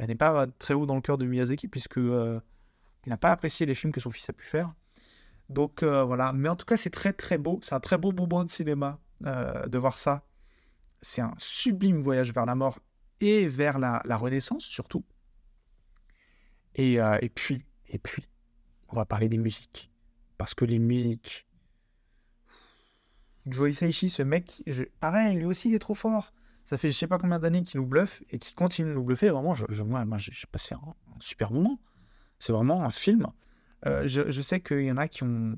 [0.00, 2.40] euh, n'est pas très haut dans le cœur de Miyazaki, puisque euh,
[3.06, 4.74] il n'a pas apprécié les films que son fils a pu faire.
[5.48, 8.44] Donc voilà, mais en tout cas, c'est très très beau, c'est un très beau moment
[8.44, 10.26] de cinéma de voir ça.
[11.00, 12.80] C'est un sublime voyage vers la mort
[13.20, 15.06] et vers la, la renaissance surtout.
[16.74, 18.28] Et, et puis, et puis,
[18.88, 19.90] on va parler des musiques.
[20.36, 21.46] Parce que les musiques.
[23.46, 24.62] Joe Hisaishi, ce mec,
[25.00, 26.32] pareil, lui aussi, il est trop fort.
[26.68, 29.02] Ça fait je sais pas combien d'années qu'il nous bluffe et qu'il continue de nous
[29.02, 29.30] bluffer.
[29.30, 31.80] Vraiment, je, moi, moi j'ai passé un, super moment.
[32.38, 33.26] C'est vraiment un film.
[33.86, 35.56] Euh, je, sais qu'il y en a qui ont,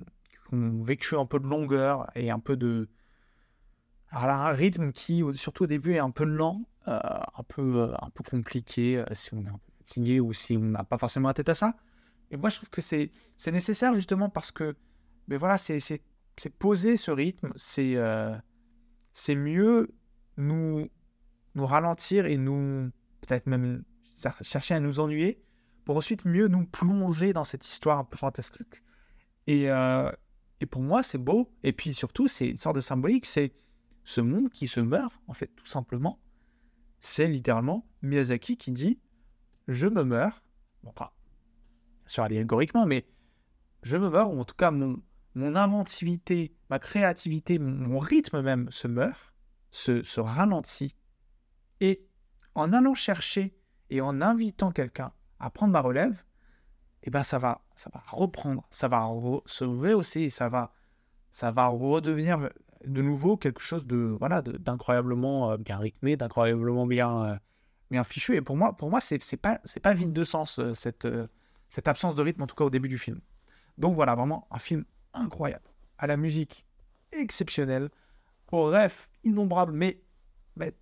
[0.53, 2.88] vécu un peu de longueur et un peu de.
[4.11, 7.95] Alors un rythme qui, surtout au début, est un peu lent, euh, un, peu, euh,
[8.01, 11.29] un peu compliqué si on est un peu fatigué ou si on n'a pas forcément
[11.29, 11.75] la tête à ça.
[12.31, 13.11] Et moi, je trouve que c'est
[13.47, 14.77] nécessaire justement parce que,
[15.29, 16.03] mais voilà, c'est
[16.59, 18.35] poser ce rythme, c'est euh,
[19.29, 19.90] mieux
[20.37, 20.88] nous,
[21.57, 22.90] ralentir et nous,
[23.21, 23.85] peut-être même
[24.43, 25.43] chercher à nous ennuyer
[25.85, 28.83] pour ensuite mieux nous plonger dans cette histoire un peu fantastique.
[29.47, 30.11] Et, euh,
[30.61, 31.51] et pour moi, c'est beau.
[31.62, 33.53] Et puis surtout, c'est une sorte de symbolique, c'est
[34.05, 36.19] ce monde qui se meurt, en fait, tout simplement.
[37.01, 38.99] C'est littéralement Miyazaki qui dit
[39.69, 40.43] Je me meurs.
[40.87, 41.11] Enfin,
[42.12, 43.07] sûr, allégoriquement, mais
[43.83, 45.01] je me meurs, ou en tout cas, mon,
[45.35, 49.35] mon inventivité, ma créativité, mon, rythme même se meurt,
[49.70, 50.96] se, se ralentit.
[51.81, 52.07] Et
[52.55, 53.57] en allant chercher
[53.90, 56.23] et en invitant quelqu'un à prendre ma relève,
[57.03, 59.09] eh ben ça va, ça va reprendre, ça va
[59.46, 60.75] se rehausser, ça va,
[61.31, 62.51] ça va redevenir
[62.85, 67.37] de nouveau quelque chose de voilà d'incroyablement euh, bien rythmé, d'incroyablement bien euh,
[67.90, 68.37] bien fichu.
[68.37, 71.09] Et pour moi, pour moi, c'est pas c'est pas vide de sens euh, cette
[71.70, 73.20] cette absence de rythme en tout cas au début du film.
[73.78, 75.64] Donc voilà, vraiment un film incroyable,
[75.98, 76.66] à la musique
[77.12, 77.88] exceptionnelle,
[78.52, 80.02] aux rêves innombrables, mais,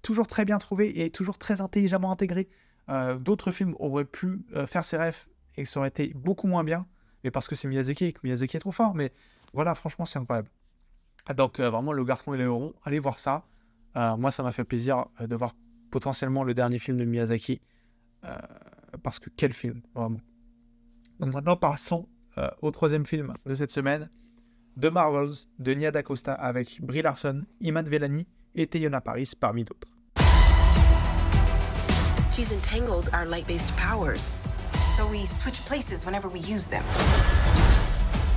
[0.03, 2.49] toujours très bien trouvé et toujours très intelligemment intégré.
[2.89, 6.65] Euh, D'autres films auraient pu euh, faire ces rêves et ça aurait été beaucoup moins
[6.65, 6.87] bien,
[7.23, 8.97] mais parce que c'est Miyazaki et que Miyazaki est trop fort.
[8.97, 9.13] Mais
[9.53, 10.51] voilà, franchement, c'est incroyable.
[11.37, 13.45] Donc euh, vraiment, Le Garçon et les Héron, allez voir ça.
[13.95, 15.57] Moi, ça m'a fait plaisir de voir
[15.91, 17.61] potentiellement le dernier film de Miyazaki,
[19.03, 20.21] parce que quel film, vraiment.
[21.21, 24.09] Donc maintenant, passons euh, au troisième film de cette semaine,
[24.81, 29.89] The Marvels de Nia DaCosta avec Brie Larson, Iman Vellani et Teyona Paris parmi d'autres.
[32.31, 34.31] She's entangled our light based powers.
[34.97, 36.85] So we switch places whenever we use them.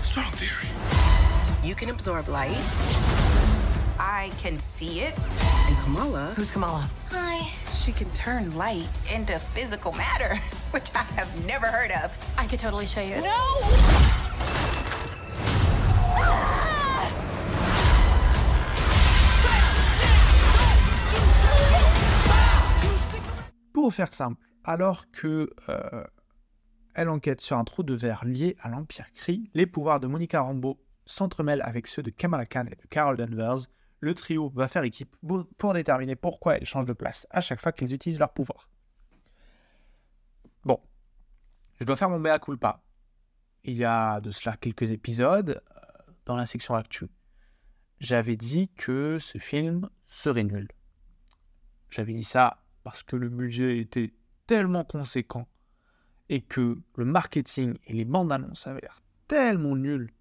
[0.02, 0.70] Strong theory.
[1.64, 2.58] You can absorb light.
[4.00, 5.14] I can see it.
[5.68, 6.34] And Kamala?
[6.36, 6.90] Who's Kamala?
[7.12, 7.52] Hi.
[7.84, 10.36] She can turn light into physical matter,
[10.72, 12.12] which I have never heard of.
[12.38, 13.24] I could totally show you.
[23.74, 26.04] Pour faire simple, alors que euh,
[26.94, 30.42] elle enquête sur un trou de verre lié à l'Empire Kree, les pouvoirs de Monica
[30.42, 33.66] Rambeau s'entremêlent avec ceux de Kamala Khan et de Carol Danvers.
[34.02, 35.16] Le trio va faire équipe
[35.58, 38.68] pour déterminer pourquoi elles changent de place à chaque fois qu'ils utilisent leurs pouvoirs.
[40.64, 40.80] Bon,
[41.80, 42.84] je dois faire mon mea culpa.
[43.64, 47.08] Il y a de cela quelques épisodes, euh, dans la section actu,
[48.00, 50.68] j'avais dit que ce film serait nul.
[51.92, 54.16] J'avais dit ça parce que le budget était
[54.48, 55.48] tellement conséquent
[56.30, 60.12] et que le marketing et les bandes annonces avaient l'air tellement nuls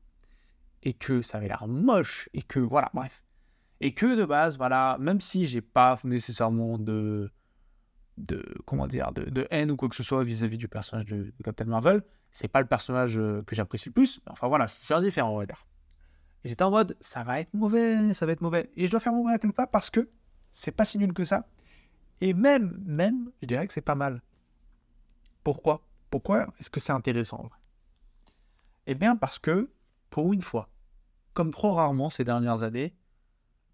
[0.83, 3.25] et que ça avait l'air moche et que voilà, bref.
[3.81, 7.31] Et que de base, voilà, même si j'ai pas nécessairement de
[8.19, 11.65] de comment dire de, haine ou quoi que ce soit vis-à-vis du personnage de, Captain
[11.65, 14.21] Marvel, c'est pas le personnage euh, que j'apprécie le plus.
[14.29, 15.67] Enfin voilà, c'est indifférent, on va dire.
[16.45, 18.71] J'étais en mode, ça va être mauvais, ça va être mauvais.
[18.77, 20.11] Et je dois faire mon mea culpa parce que
[20.53, 21.47] c'est pas si nul que ça.
[22.21, 24.23] Et même, même, je dirais que c'est pas mal.
[25.43, 25.87] Pourquoi?
[26.11, 27.59] Pourquoi est-ce que c'est intéressant en vrai?
[28.87, 29.71] Eh bien parce que,
[30.11, 30.69] pour une fois,
[31.35, 32.95] comme trop rarement ces dernières années,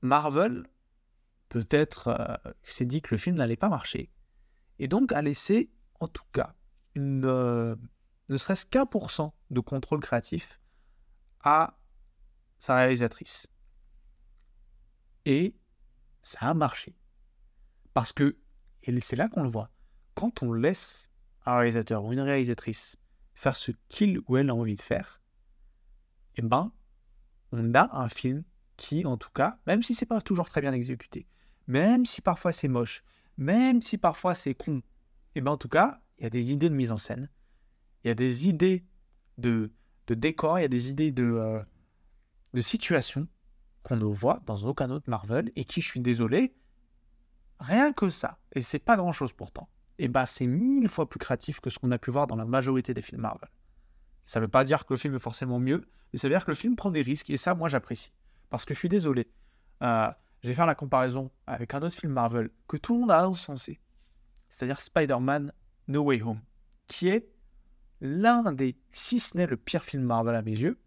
[0.03, 0.67] Marvel,
[1.49, 4.11] peut-être, euh, s'est dit que le film n'allait pas marcher.
[4.79, 6.55] Et donc a laissé, en tout cas,
[6.97, 7.77] euh,
[8.29, 10.61] ne serait-ce qu'un pour cent de contrôle créatif
[11.43, 11.79] à
[12.59, 13.47] sa réalisatrice.
[15.25, 15.57] Et
[16.23, 16.97] ça a marché.
[17.95, 18.37] Parce que,
[18.83, 19.71] et c'est là qu'on le voit,
[20.15, 21.11] quand on laisse
[21.45, 22.97] un réalisateur ou une réalisatrice
[23.35, 25.21] faire ce qu'il ou elle a envie de faire,
[26.37, 26.73] eh ben,
[27.53, 28.45] on a un film
[28.77, 31.27] qui, en tout cas, même si c'est pas toujours très bien exécuté,
[31.67, 33.03] même si parfois c'est moche,
[33.37, 34.83] même si parfois c'est con,
[35.35, 37.29] eh ben, en tout cas, il y a des idées de mise en scène,
[38.05, 38.85] il y a des idées
[39.39, 39.73] de,
[40.07, 41.63] de décor, il y a des idées de, euh,
[42.55, 43.27] de situations
[43.83, 46.57] qu'on ne voit dans aucun autre Marvel et qui, je suis désolé,
[47.61, 51.19] rien que ça, et c'est pas grand chose pourtant, et bah c'est mille fois plus
[51.19, 53.51] créatif que ce qu'on a pu voir dans la majorité des films Marvel.
[54.27, 56.51] Ça veut pas dire que le film est forcément mieux, mais ça veut dire que
[56.51, 58.13] le film prend des risques, et ça, moi, j'apprécie.
[58.51, 59.29] Parce que je suis désolé,
[59.83, 60.11] euh,
[60.43, 63.29] je vais faire la comparaison avec un autre film Marvel que tout le monde a
[63.29, 63.81] encensé,
[64.49, 65.53] c'est-à-dire Spider-Man
[65.89, 66.41] No Way Home,
[66.87, 67.29] qui est
[68.01, 70.79] l'un des, si ce n'est le pire film Marvel à mes yeux.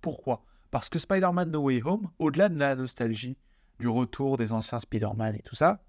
[0.00, 0.44] Pourquoi?
[0.70, 3.36] Parce que Spider-Man No Way Home, au-delà de la nostalgie,
[3.78, 5.82] du retour des anciens Spider-Man et tout ça,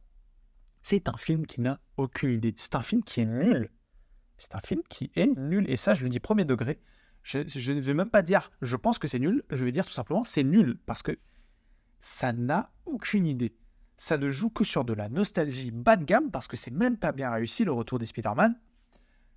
[0.81, 2.53] c'est un film qui n'a aucune idée.
[2.57, 3.69] C'est un film qui est nul.
[4.37, 5.69] C'est un film qui est nul.
[5.69, 6.79] Et ça, je le dis premier degré.
[7.23, 7.39] Je,
[7.71, 9.43] ne vais même pas dire je pense que c'est nul.
[9.49, 10.77] Je vais dire tout simplement c'est nul.
[10.85, 11.17] Parce que
[12.01, 13.55] ça n'a aucune idée.
[13.97, 16.31] Ça ne joue que sur de la nostalgie bas de gamme.
[16.31, 18.59] Parce que c'est même pas bien réussi le retour des Spider-Man.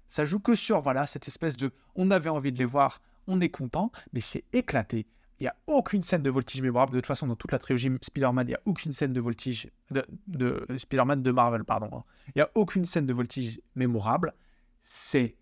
[0.08, 3.40] Ça joue que sur voilà cette espèce de on avait envie de les voir, on
[3.40, 5.06] est content, mais c'est éclaté.
[5.38, 6.92] Il n'y a aucune scène de voltige mémorable.
[6.92, 9.68] De toute façon, dans toute la trilogie Spider-Man, il n'y a aucune scène de voltige.
[9.90, 11.90] De, de Spider-Man de Marvel, pardon.
[11.92, 12.04] hein.
[12.28, 14.32] Il n'y a aucune scène de voltige mémorable.
[14.82, 15.36] C'est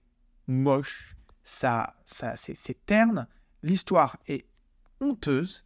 [0.49, 1.15] moche.
[1.45, 3.29] Ça, ça, c'est, terne.
[3.63, 4.47] L'histoire est
[5.01, 5.65] honteuse.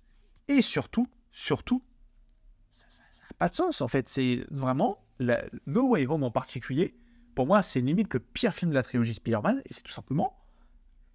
[0.49, 1.83] Et surtout, surtout,
[2.71, 3.81] ça n'a pas de sens.
[3.81, 5.05] En fait, c'est vraiment.
[5.67, 6.97] no Way Home en particulier,
[7.35, 9.63] pour moi, c'est limite le pire film de la trilogie Spider-Man.
[9.65, 10.39] Et c'est tout simplement.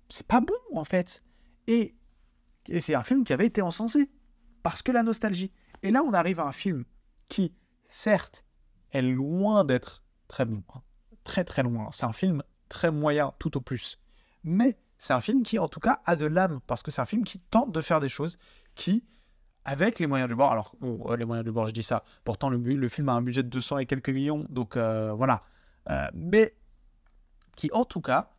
[0.09, 1.23] C'est pas bon, en fait.
[1.67, 1.95] Et
[2.69, 4.09] et c'est un film qui avait été encensé.
[4.61, 5.51] Parce que la nostalgie.
[5.81, 6.85] Et là, on arrive à un film
[7.27, 8.45] qui, certes,
[8.91, 10.63] est loin d'être très bon.
[10.73, 10.81] hein.
[11.23, 11.89] Très, très loin.
[11.91, 13.99] C'est un film très moyen, tout au plus.
[14.43, 16.59] Mais c'est un film qui, en tout cas, a de l'âme.
[16.67, 18.37] Parce que c'est un film qui tente de faire des choses
[18.75, 19.03] qui,
[19.65, 22.03] avec les moyens du bord, alors, bon, euh, les moyens du bord, je dis ça.
[22.23, 24.45] Pourtant, le, film a un budget de 200 et quelques millions.
[24.49, 25.43] Donc, euh, voilà.
[25.89, 26.55] Euh, mais
[27.55, 28.31] qui, en tout cas,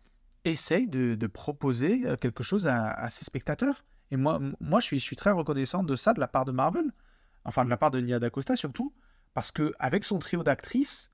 [0.45, 3.85] essaye de, proposer quelque chose à, ses spectateurs.
[4.11, 6.53] Et moi, moi je, suis, je suis très reconnaissant de ça de la part de
[6.53, 6.93] Marvel,
[7.45, 8.93] enfin de la part de Nia DaCosta surtout,
[9.33, 11.14] parce que avec son trio d'actrices,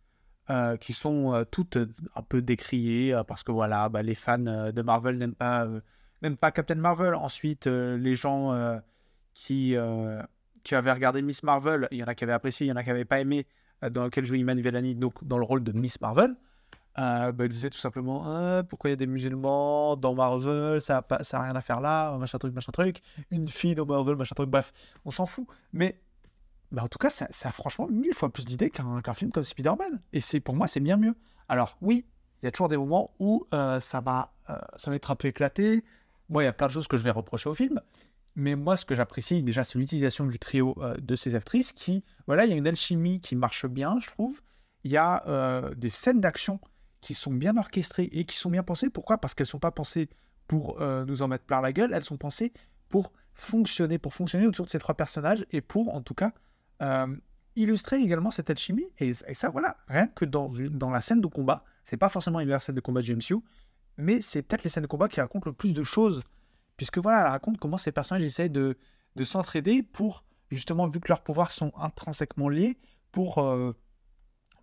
[0.51, 1.87] euh, qui sont euh, toutes euh,
[2.17, 5.69] un peu décriées, parce que voilà, bah, les fans de Marvel n'aiment pas,
[6.23, 7.15] n'aiment pas Captain Marvel.
[7.15, 8.81] Ensuite, les gens
[9.33, 9.77] qui,
[10.65, 12.77] qui avaient regardé Miss Marvel, il y en a qui avaient apprécié, il y en
[12.77, 13.47] a qui n'avaient pas aimé,
[13.91, 16.35] dans lequel joue Iman Vellani, donc dans le rôle de Miss Marvel.
[16.99, 21.41] Euh, bah, tout simplement Ah, pourquoi il y a des musulmans dans Marvel, ça n'a
[21.41, 24.73] rien à faire là, machin truc, machin truc, une fille dans Marvel, machin truc, bref,
[25.05, 25.47] on s'en fout.
[25.73, 26.01] Mais
[26.73, 29.43] bah, en tout cas, ça, a franchement mille fois plus d'idées qu'un qu'un film comme
[29.43, 30.01] Spider-Man.
[30.13, 31.15] Et pour moi, c'est bien mieux.
[31.49, 32.07] Alors oui,
[32.43, 35.17] il y a toujours des moments où euh, ça, va, euh, ça va être un
[35.17, 35.85] peu éclaté.
[36.29, 37.81] Moi, il y a plein de choses que je vais reprocher au film.
[38.37, 42.05] Mais moi, ce que j'apprécie déjà, c'est l'utilisation du trio euh, de ces actrices qui,
[42.27, 44.41] voilà, il y a une alchimie qui marche bien, je trouve.
[44.85, 46.59] Il y a des scènes d'action
[47.03, 48.89] qui sont bien orchestrées et qui sont bien pensées.
[48.89, 49.19] Pourquoi?
[49.19, 50.09] Parce qu'elles ne sont pas pensées
[50.47, 52.55] pour nous en mettre plein la gueule, elles sont pensées
[52.89, 56.33] pour fonctionner, pour fonctionner autour de ces trois personnages et pour, en tout cas,
[56.83, 57.17] euh,
[57.57, 58.87] illustrer également cette alchimie.
[58.99, 62.59] Et, ça, voilà, rien que dans, dans la scène de combat, c'est pas forcément une
[62.61, 63.37] scène de combat de MCU,
[63.97, 66.23] mais c'est peut-être les scènes de combat qui racontent le plus de choses,
[66.77, 68.77] puisque voilà, elle raconte comment ces personnages essayent de,
[69.17, 72.79] de s'entraider pour, justement, vu que leurs pouvoirs sont intrinsèquement liés,
[73.13, 73.73] pour, euh,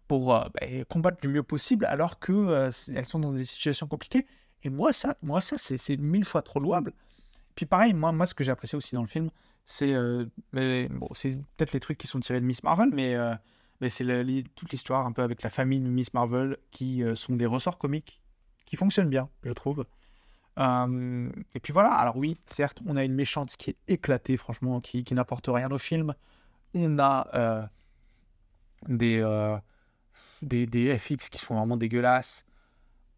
[0.08, 3.88] pour euh, bah, combattre du mieux possible, alors que c'est- elles sont dans des situations
[3.88, 4.25] compliquées.
[4.63, 6.93] Et moi, ça, moi, ça c'est mille fois trop louable.
[7.58, 9.32] Puis pareil, moi, moi ce que j'ai apprécié aussi dans le film,
[9.65, 10.26] c'est euh,
[11.13, 13.34] c'est peut-être les trucs qui sont tirés de Miss Marvel, mais, euh,
[13.89, 14.06] c'est
[14.56, 17.80] toute l'histoire un peu avec la famille de Miss Marvel qui euh, sont des ressorts
[17.80, 18.22] comiques
[18.65, 19.86] qui fonctionnent bien, je trouve.
[20.58, 25.04] Et puis voilà, alors oui, certes, on a une méchante qui est éclatée, franchement, qui,
[25.12, 26.13] n'apporte rien au film.
[26.74, 27.70] On a
[28.88, 29.24] des,
[30.41, 32.46] des, des FX qui sont vraiment dégueulasses.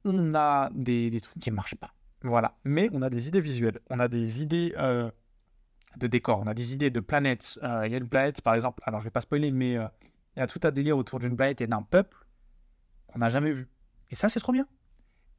[0.06, 1.94] On a des, des trucs qui ne marchent pas.
[2.24, 2.58] Voilà.
[2.64, 3.80] Mais on a des idées visuelles.
[3.90, 5.10] On a des idées euh,
[5.98, 6.40] de décor.
[6.40, 7.60] On a des idées de planètes.
[7.64, 8.82] Euh, Il y a une planète, par exemple.
[8.86, 9.88] Alors, je vais pas spoiler, mais euh,
[10.36, 12.26] il y a tout un délire autour d'une planète et d'un peuple
[13.08, 13.68] qu'on n'a jamais vu.
[14.12, 14.68] Et ça, c'est trop bien.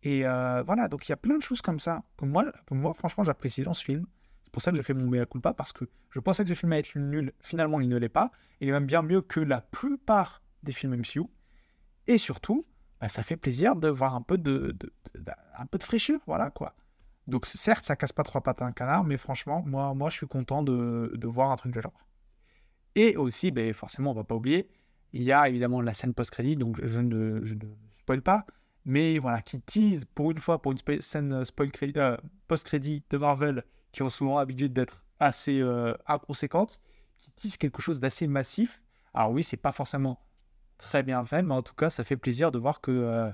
[0.02, 0.88] Et voilà.
[0.88, 3.62] Donc, il y a plein de choses comme ça que moi, que moi franchement, j'apprécie
[3.62, 4.06] dans ce film.
[4.44, 6.54] C'est pour ça que je fais mon mea culpa parce que je pensais que ce
[6.54, 7.32] film allait être nul.
[7.40, 8.32] Finalement, il ne l'est pas.
[8.60, 11.22] Il est même bien mieux que la plupart des films MCU.
[12.06, 12.66] Et surtout,
[13.00, 14.76] bah, ça fait plaisir de voir un peu de,
[15.80, 16.74] fraîcheur, voilà quoi.
[17.26, 20.16] Donc certes, ça casse pas trois pattes à un canard, mais franchement, moi, moi je
[20.16, 22.06] suis content de, voir un truc de genre.
[22.96, 24.68] Et aussi, ben, forcément, on va pas oublier,
[25.12, 27.54] il y a évidemment la scène post-crédit, donc je ne, je
[27.92, 28.46] spoil pas,
[28.84, 31.44] mais voilà, qui tease pour une fois, pour une scène euh,
[31.96, 32.16] euh,
[32.48, 36.80] post-crédit de Marvel, qui ont souvent l'habitude d'être assez euh, inconséquentes,
[37.16, 38.82] qui tease quelque chose d'assez massif.
[39.14, 40.20] Alors oui, c'est pas forcément
[40.80, 43.30] très bien fait, mais en tout cas, ça fait plaisir de voir que, euh,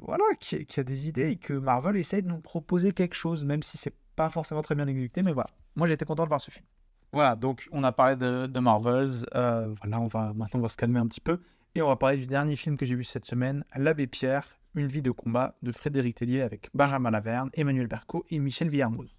[0.00, 3.44] voilà, qu'il y, a- des idées et que Marvel essaie de nous proposer quelque chose,
[3.44, 5.48] même si c'est pas forcément très bien exécuté, mais voilà.
[5.76, 6.64] Moi, j'étais content de voir ce film.
[7.12, 9.24] Voilà, donc on a parlé de, Marvels.
[9.34, 11.40] euh, voilà, on va maintenant on va se calmer un petit peu
[11.74, 14.88] et on va parler du dernier film que j'ai vu cette semaine, L'Abbé Pierre, une
[14.88, 19.16] vie de combat de Frédéric Tellier avec Benjamin Laverne, Emmanuel Berco et Michel Villermoz.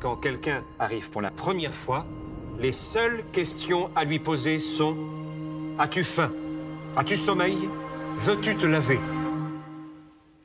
[0.00, 2.04] Quand quelqu'un arrive pour la première fois,
[2.60, 4.96] les seules questions à lui poser sont
[5.80, 6.32] As-tu faim?
[6.96, 7.56] As-tu sommeil?
[8.18, 8.98] Veux-tu te laver?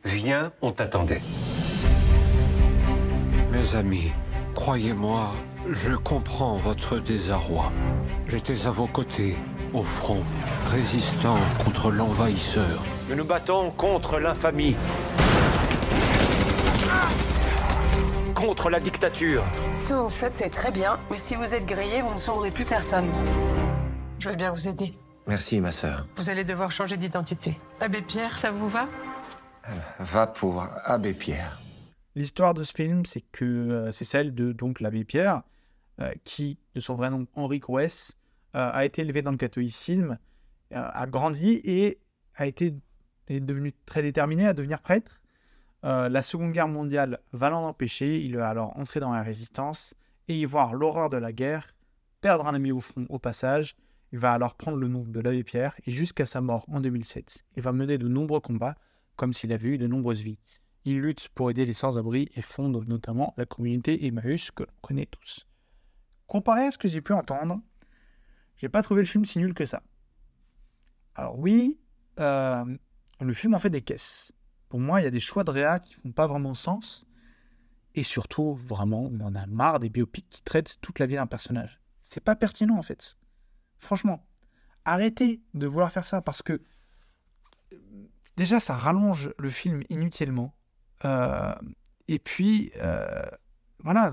[0.06, 1.24] Viens, on t'attendait.
[3.52, 4.12] Mes amis,
[4.54, 5.34] croyez-moi,
[5.72, 7.72] je comprends votre désarroi.
[8.28, 9.36] J'étais à vos côtés,
[9.74, 10.22] au front,
[10.68, 12.84] résistant contre l'envahisseur.
[13.10, 14.76] Nous nous battons contre l'infamie.
[18.36, 19.44] Contre la dictature.
[19.74, 22.52] Ce que vous faites, c'est très bien, mais si vous êtes grillé, vous ne sauverez
[22.52, 23.10] plus personne.
[24.20, 24.94] Je vais bien vous aider.
[25.26, 26.06] Merci, ma sœur.
[26.18, 27.58] Vous allez devoir changer d'identité.
[27.80, 28.88] Abbé Pierre, ça vous va?
[30.00, 31.62] Va pour Abbé Pierre.
[32.16, 35.42] L'histoire de ce film, c'est que euh, c'est celle de donc l'abbé Pierre,
[36.02, 38.18] euh, qui, de son vrai nom Henri Couès,
[38.56, 40.18] euh, a été élevé dans le catholicisme,
[40.74, 42.00] euh, a grandi et
[42.36, 42.76] a été
[43.30, 45.22] est devenu très déterminé à devenir prêtre.
[45.86, 48.20] Euh, la Seconde Guerre mondiale va l'en empêcher.
[48.22, 49.94] Il va alors entrer dans la résistance
[50.28, 51.74] et y voir l'horreur de la guerre,
[52.20, 53.76] perdre un ami au front au passage.
[54.14, 57.46] Il va alors prendre le nom de l'abbé Pierre et jusqu'à sa mort en 2007,
[57.58, 58.76] il va mener de nombreux combats
[59.16, 60.38] comme s'il avait eu de nombreuses vies.
[60.86, 65.08] Il lutte pour aider les sans-abri et fonde notamment la communauté Emmaüs que l'on connaît
[65.08, 65.48] tous.
[66.28, 67.60] Comparé à ce que j'ai pu entendre,
[68.58, 69.82] j'ai pas trouvé le film si nul que ça.
[71.16, 71.80] Alors oui,
[72.20, 72.66] euh,
[73.20, 74.32] le film en fait des caisses.
[74.70, 77.08] Pour moi, il y a des choix de réa qui font pas vraiment sens.
[77.96, 81.26] Et surtout, vraiment, on en a marre des biopics qui traitent toute la vie d'un
[81.26, 81.80] personnage.
[82.04, 83.18] C'est pas pertinent en fait.
[83.84, 84.26] Franchement,
[84.86, 86.62] arrêtez de vouloir faire ça parce que
[88.38, 90.56] déjà ça rallonge le film inutilement.
[91.04, 91.54] Euh,
[92.08, 93.26] et puis, euh,
[93.80, 94.12] voilà,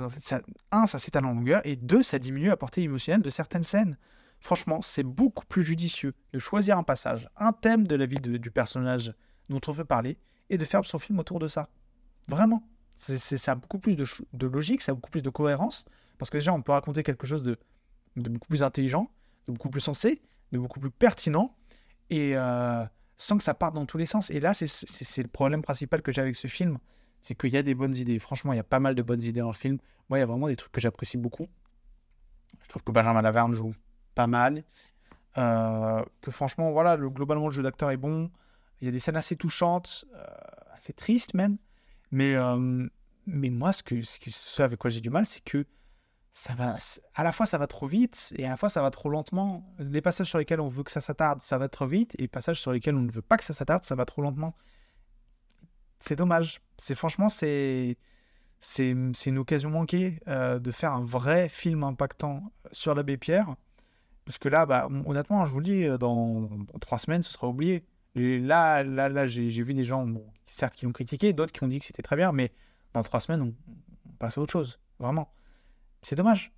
[0.72, 3.96] un, ça s'étale en longueur, et deux, ça diminue la portée émotionnelle de certaines scènes.
[4.40, 8.50] Franchement, c'est beaucoup plus judicieux de choisir un passage, un thème de la vie du
[8.50, 9.14] personnage
[9.50, 10.18] dont on veut parler,
[10.48, 11.68] et de faire son film autour de ça.
[12.28, 12.66] Vraiment.
[12.96, 15.84] C'est, ça a beaucoup plus de, logique, ça a beaucoup plus de cohérence,
[16.18, 17.56] parce que déjà, on peut raconter quelque chose de
[18.16, 19.10] beaucoup plus intelligent,
[19.46, 20.22] de beaucoup plus sensé,
[20.52, 21.54] de beaucoup plus pertinent,
[22.10, 22.84] et euh,
[23.16, 24.30] sans que ça parte dans tous les sens.
[24.30, 26.78] Et là, c'est, le problème principal que j'ai avec ce film,
[27.20, 28.18] c'est qu'il y a des bonnes idées.
[28.18, 29.78] Franchement, il y a pas mal de bonnes idées dans le film.
[30.08, 31.46] Moi, il y a vraiment des trucs que j'apprécie beaucoup.
[32.62, 33.74] Je trouve que Benjamin Laverne joue
[34.14, 34.64] pas mal.
[35.38, 38.30] Euh, que franchement, voilà, le, globalement, le jeu d'acteur est bon.
[38.80, 40.24] Il y a des scènes assez touchantes, euh,
[40.72, 41.58] assez tristes même.
[42.10, 42.34] Mais,
[43.26, 45.64] mais moi, ce, que- ce avec quoi j'ai du mal, c'est que
[46.32, 46.76] ça va,
[47.14, 49.74] à la fois ça va trop vite et à la fois ça va trop lentement.
[49.78, 52.28] Les passages sur lesquels on veut que ça s'attarde, ça va trop vite, et les
[52.28, 54.54] passages sur lesquels on ne veut pas que ça s'attarde, ça va trop lentement.
[55.98, 56.60] C'est dommage.
[56.76, 57.98] C'est franchement, c'est
[58.60, 63.56] c'est une occasion manquée euh, de faire un vrai film impactant sur l'abbé Pierre.
[64.26, 66.48] Parce que là, bah, honnêtement, je vous le dis, euh, dans,
[66.80, 67.86] trois semaines, ce sera oublié.
[68.14, 70.06] Là, là, là j'ai vu des gens,
[70.44, 72.52] certes, qui l'ont critiqué, d'autres qui ont dit que c'était très bien, mais
[72.92, 73.54] dans trois semaines, on,
[74.08, 74.78] on passe à autre chose.
[74.98, 75.32] Vraiment.
[76.02, 76.52] C'est dommage.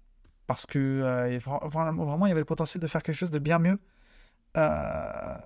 [0.46, 3.58] Parce que euh, vraiment, il y avait le potentiel de faire quelque chose de bien
[3.58, 3.78] mieux.
[4.56, 5.36] Euh,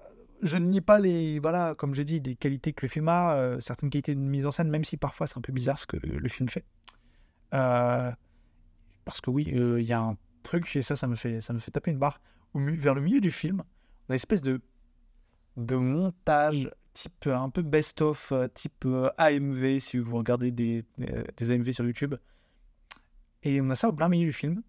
[0.43, 3.37] je ne nie pas les, voilà, comme j'ai dit, les qualités que le film a,
[3.37, 5.87] euh, certaines qualités de mise en scène, même si parfois c'est un peu bizarre ce
[5.87, 6.65] que le film fait.
[7.51, 11.59] parce que oui, il y a un truc, et ça, ça me fait, ça me
[11.59, 12.21] fait taper une barre.
[12.55, 13.63] vers le milieu du film,
[14.09, 14.61] on a une espèce de,
[15.57, 18.87] de montage type un peu best-of, type
[19.19, 22.17] AMV, si vous regardez des, des AMV sur YouTube.
[23.47, 24.61] Et on a ça au plein milieu du film.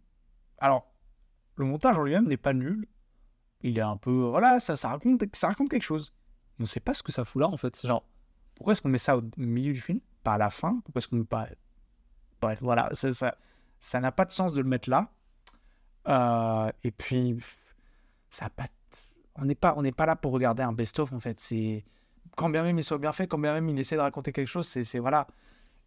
[0.60, 0.88] Alors,
[1.56, 2.88] le montage en lui-même n'est pas nul.
[3.62, 4.12] Il est un peu.
[4.12, 6.14] Voilà, ça, ça, raconte, ça raconte quelque chose.
[6.60, 7.84] On ne sait pas ce que ça fout là, en fait.
[7.84, 8.08] Genre,
[8.54, 10.80] pourquoi est-ce qu'on met ça au milieu du film Pas à la fin?
[10.86, 11.48] Pourquoi est-ce qu'on met pas.
[12.40, 13.36] Bref, voilà, ça n'a
[13.80, 15.10] ça, pas de sens de le mettre là.
[16.08, 17.36] Euh, et puis,
[18.30, 18.68] ça pas.
[19.38, 21.44] On n'est pas, pas là pour regarder un best-of, en fait.
[22.36, 24.48] Quand bien même il soit bien fait, quand bien même il essaie de raconter quelque
[24.48, 25.00] chose, c'est.
[25.00, 25.26] Voilà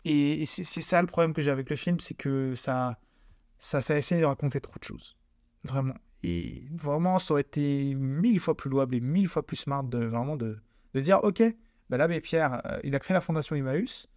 [0.05, 2.99] et, c'est ça le problème que j'ai avec le film, c'est que ça,
[3.59, 5.17] ça, ça essaie de raconter trop de choses.
[5.65, 5.95] Vraiment.
[6.23, 10.05] Et vraiment, ça aurait été mille fois plus louable et mille fois plus smart de
[10.05, 10.59] vraiment de,
[10.95, 11.43] de dire, ok,
[11.89, 14.09] ben l'abbé Pierre, euh, il a créé la fondation Emmaüs,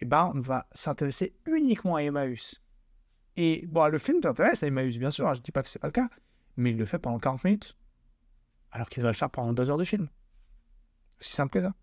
[0.00, 2.60] et ben on va s'intéresser uniquement à Emmaüs.
[3.36, 5.78] Et bon, le film t'intéresse à Emmaüs, bien sûr, hein, je dis pas que c'est
[5.78, 6.08] pas le cas,
[6.56, 7.76] mais il le fait pendant 40 minutes,
[8.70, 10.08] alors qu'il va le faire pendant deux heures de film.
[11.20, 11.74] Aussi simple que ça.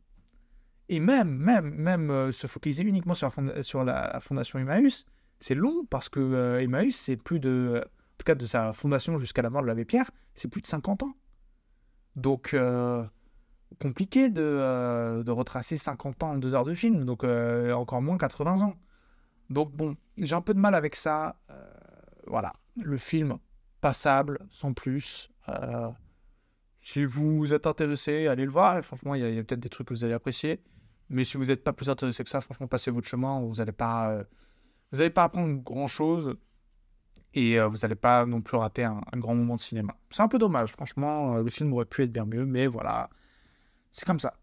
[0.91, 5.05] Et même, même, même euh, se focaliser uniquement sur la, fondation Emmaüs,
[5.39, 7.83] c'est long parce que euh, Emmaüs, c'est plus de.
[7.85, 10.67] En tout cas, de sa fondation jusqu'à la mort de l'abbé Pierre, c'est plus de
[10.67, 11.13] 50 ans.
[12.15, 13.05] Donc, euh,
[13.79, 18.61] compliqué de, de, retracer 50 ans en deux heures de film, donc encore moins 80
[18.61, 18.73] ans.
[19.51, 21.39] Donc, bon, j'ai un peu de mal avec ça.
[22.27, 23.37] voilà, le film
[23.79, 25.29] passable, sans plus.
[26.79, 28.83] si vous êtes intéressé, allez le voir.
[28.83, 30.59] franchement, il y a peut-être des trucs que vous allez apprécier.
[31.10, 33.41] Mais si vous n'êtes pas plus intéressé que ça, franchement, passez votre chemin.
[33.41, 36.36] Vous n'allez pas, euh, pas apprendre grand-chose.
[37.34, 39.95] Et euh, vous n'allez pas non plus rater un, grand moment de cinéma.
[40.10, 41.36] C'est un peu dommage, franchement.
[41.36, 43.10] Euh, le film aurait pu être bien mieux, mais voilà.
[43.91, 44.36] C'est comme ça.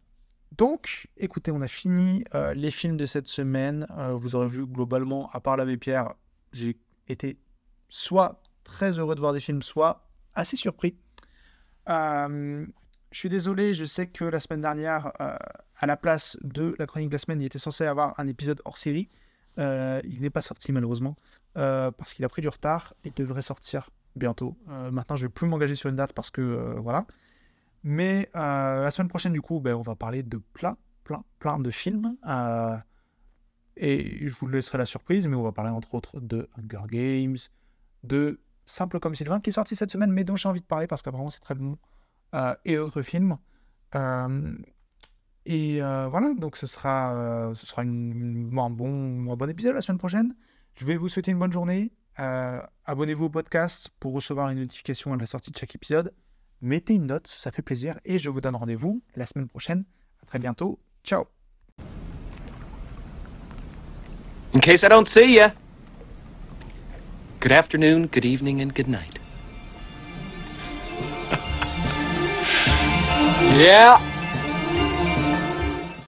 [0.57, 3.87] Donc, écoutez, on a fini les films de cette semaine.
[4.15, 6.15] vous aurez vu globalement, à part l'abbé Pierre,
[6.53, 7.39] j'ai été
[7.89, 10.97] soit très heureux de voir des films, soit assez surpris.
[13.13, 15.37] Je suis désolé, je sais que la semaine dernière, euh,
[15.77, 18.61] à la place de la chronique de la semaine, il était censé avoir un épisode
[18.65, 19.09] hors série.
[19.59, 21.17] Euh, il n'est pas sorti malheureusement
[21.57, 24.57] euh, parce qu'il a pris du retard et devrait sortir bientôt.
[24.67, 27.07] maintenant, je ne vais plus m'engager sur une date parce que voilà.
[27.85, 31.71] Mais la semaine prochaine, du coup, ben, on va parler de plein, plein, plein de
[31.71, 32.17] films.
[33.77, 37.37] et je vous laisserai la surprise, mais on va parler entre autres de Hunger Games,
[38.05, 40.87] de Simple comme Sylvain, qui est sorti cette semaine, mais dont j'ai envie de parler
[40.87, 41.77] parce qu'apparemment c'est très bon.
[42.35, 43.39] Euh, et d'autres films.
[43.95, 44.53] Euh,
[45.45, 49.99] et euh, voilà, donc ce sera, ce sera un, bon, un bon épisode la semaine
[49.99, 50.35] prochaine.
[50.75, 51.93] Je vais vous souhaiter une bonne journée.
[52.17, 56.13] Abonnez-vous au podcast pour recevoir une notification à la sortie de chaque épisode.
[56.63, 57.99] Mettez une note, ça fait plaisir.
[58.05, 59.85] Et je vous donne rendez-vous la semaine prochaine.
[60.23, 60.81] À très bientôt.
[61.05, 61.27] Ciao.
[64.55, 65.49] In case I don't see you,
[67.41, 69.16] good afternoon, good evening, and good night.
[73.57, 74.16] Yeah.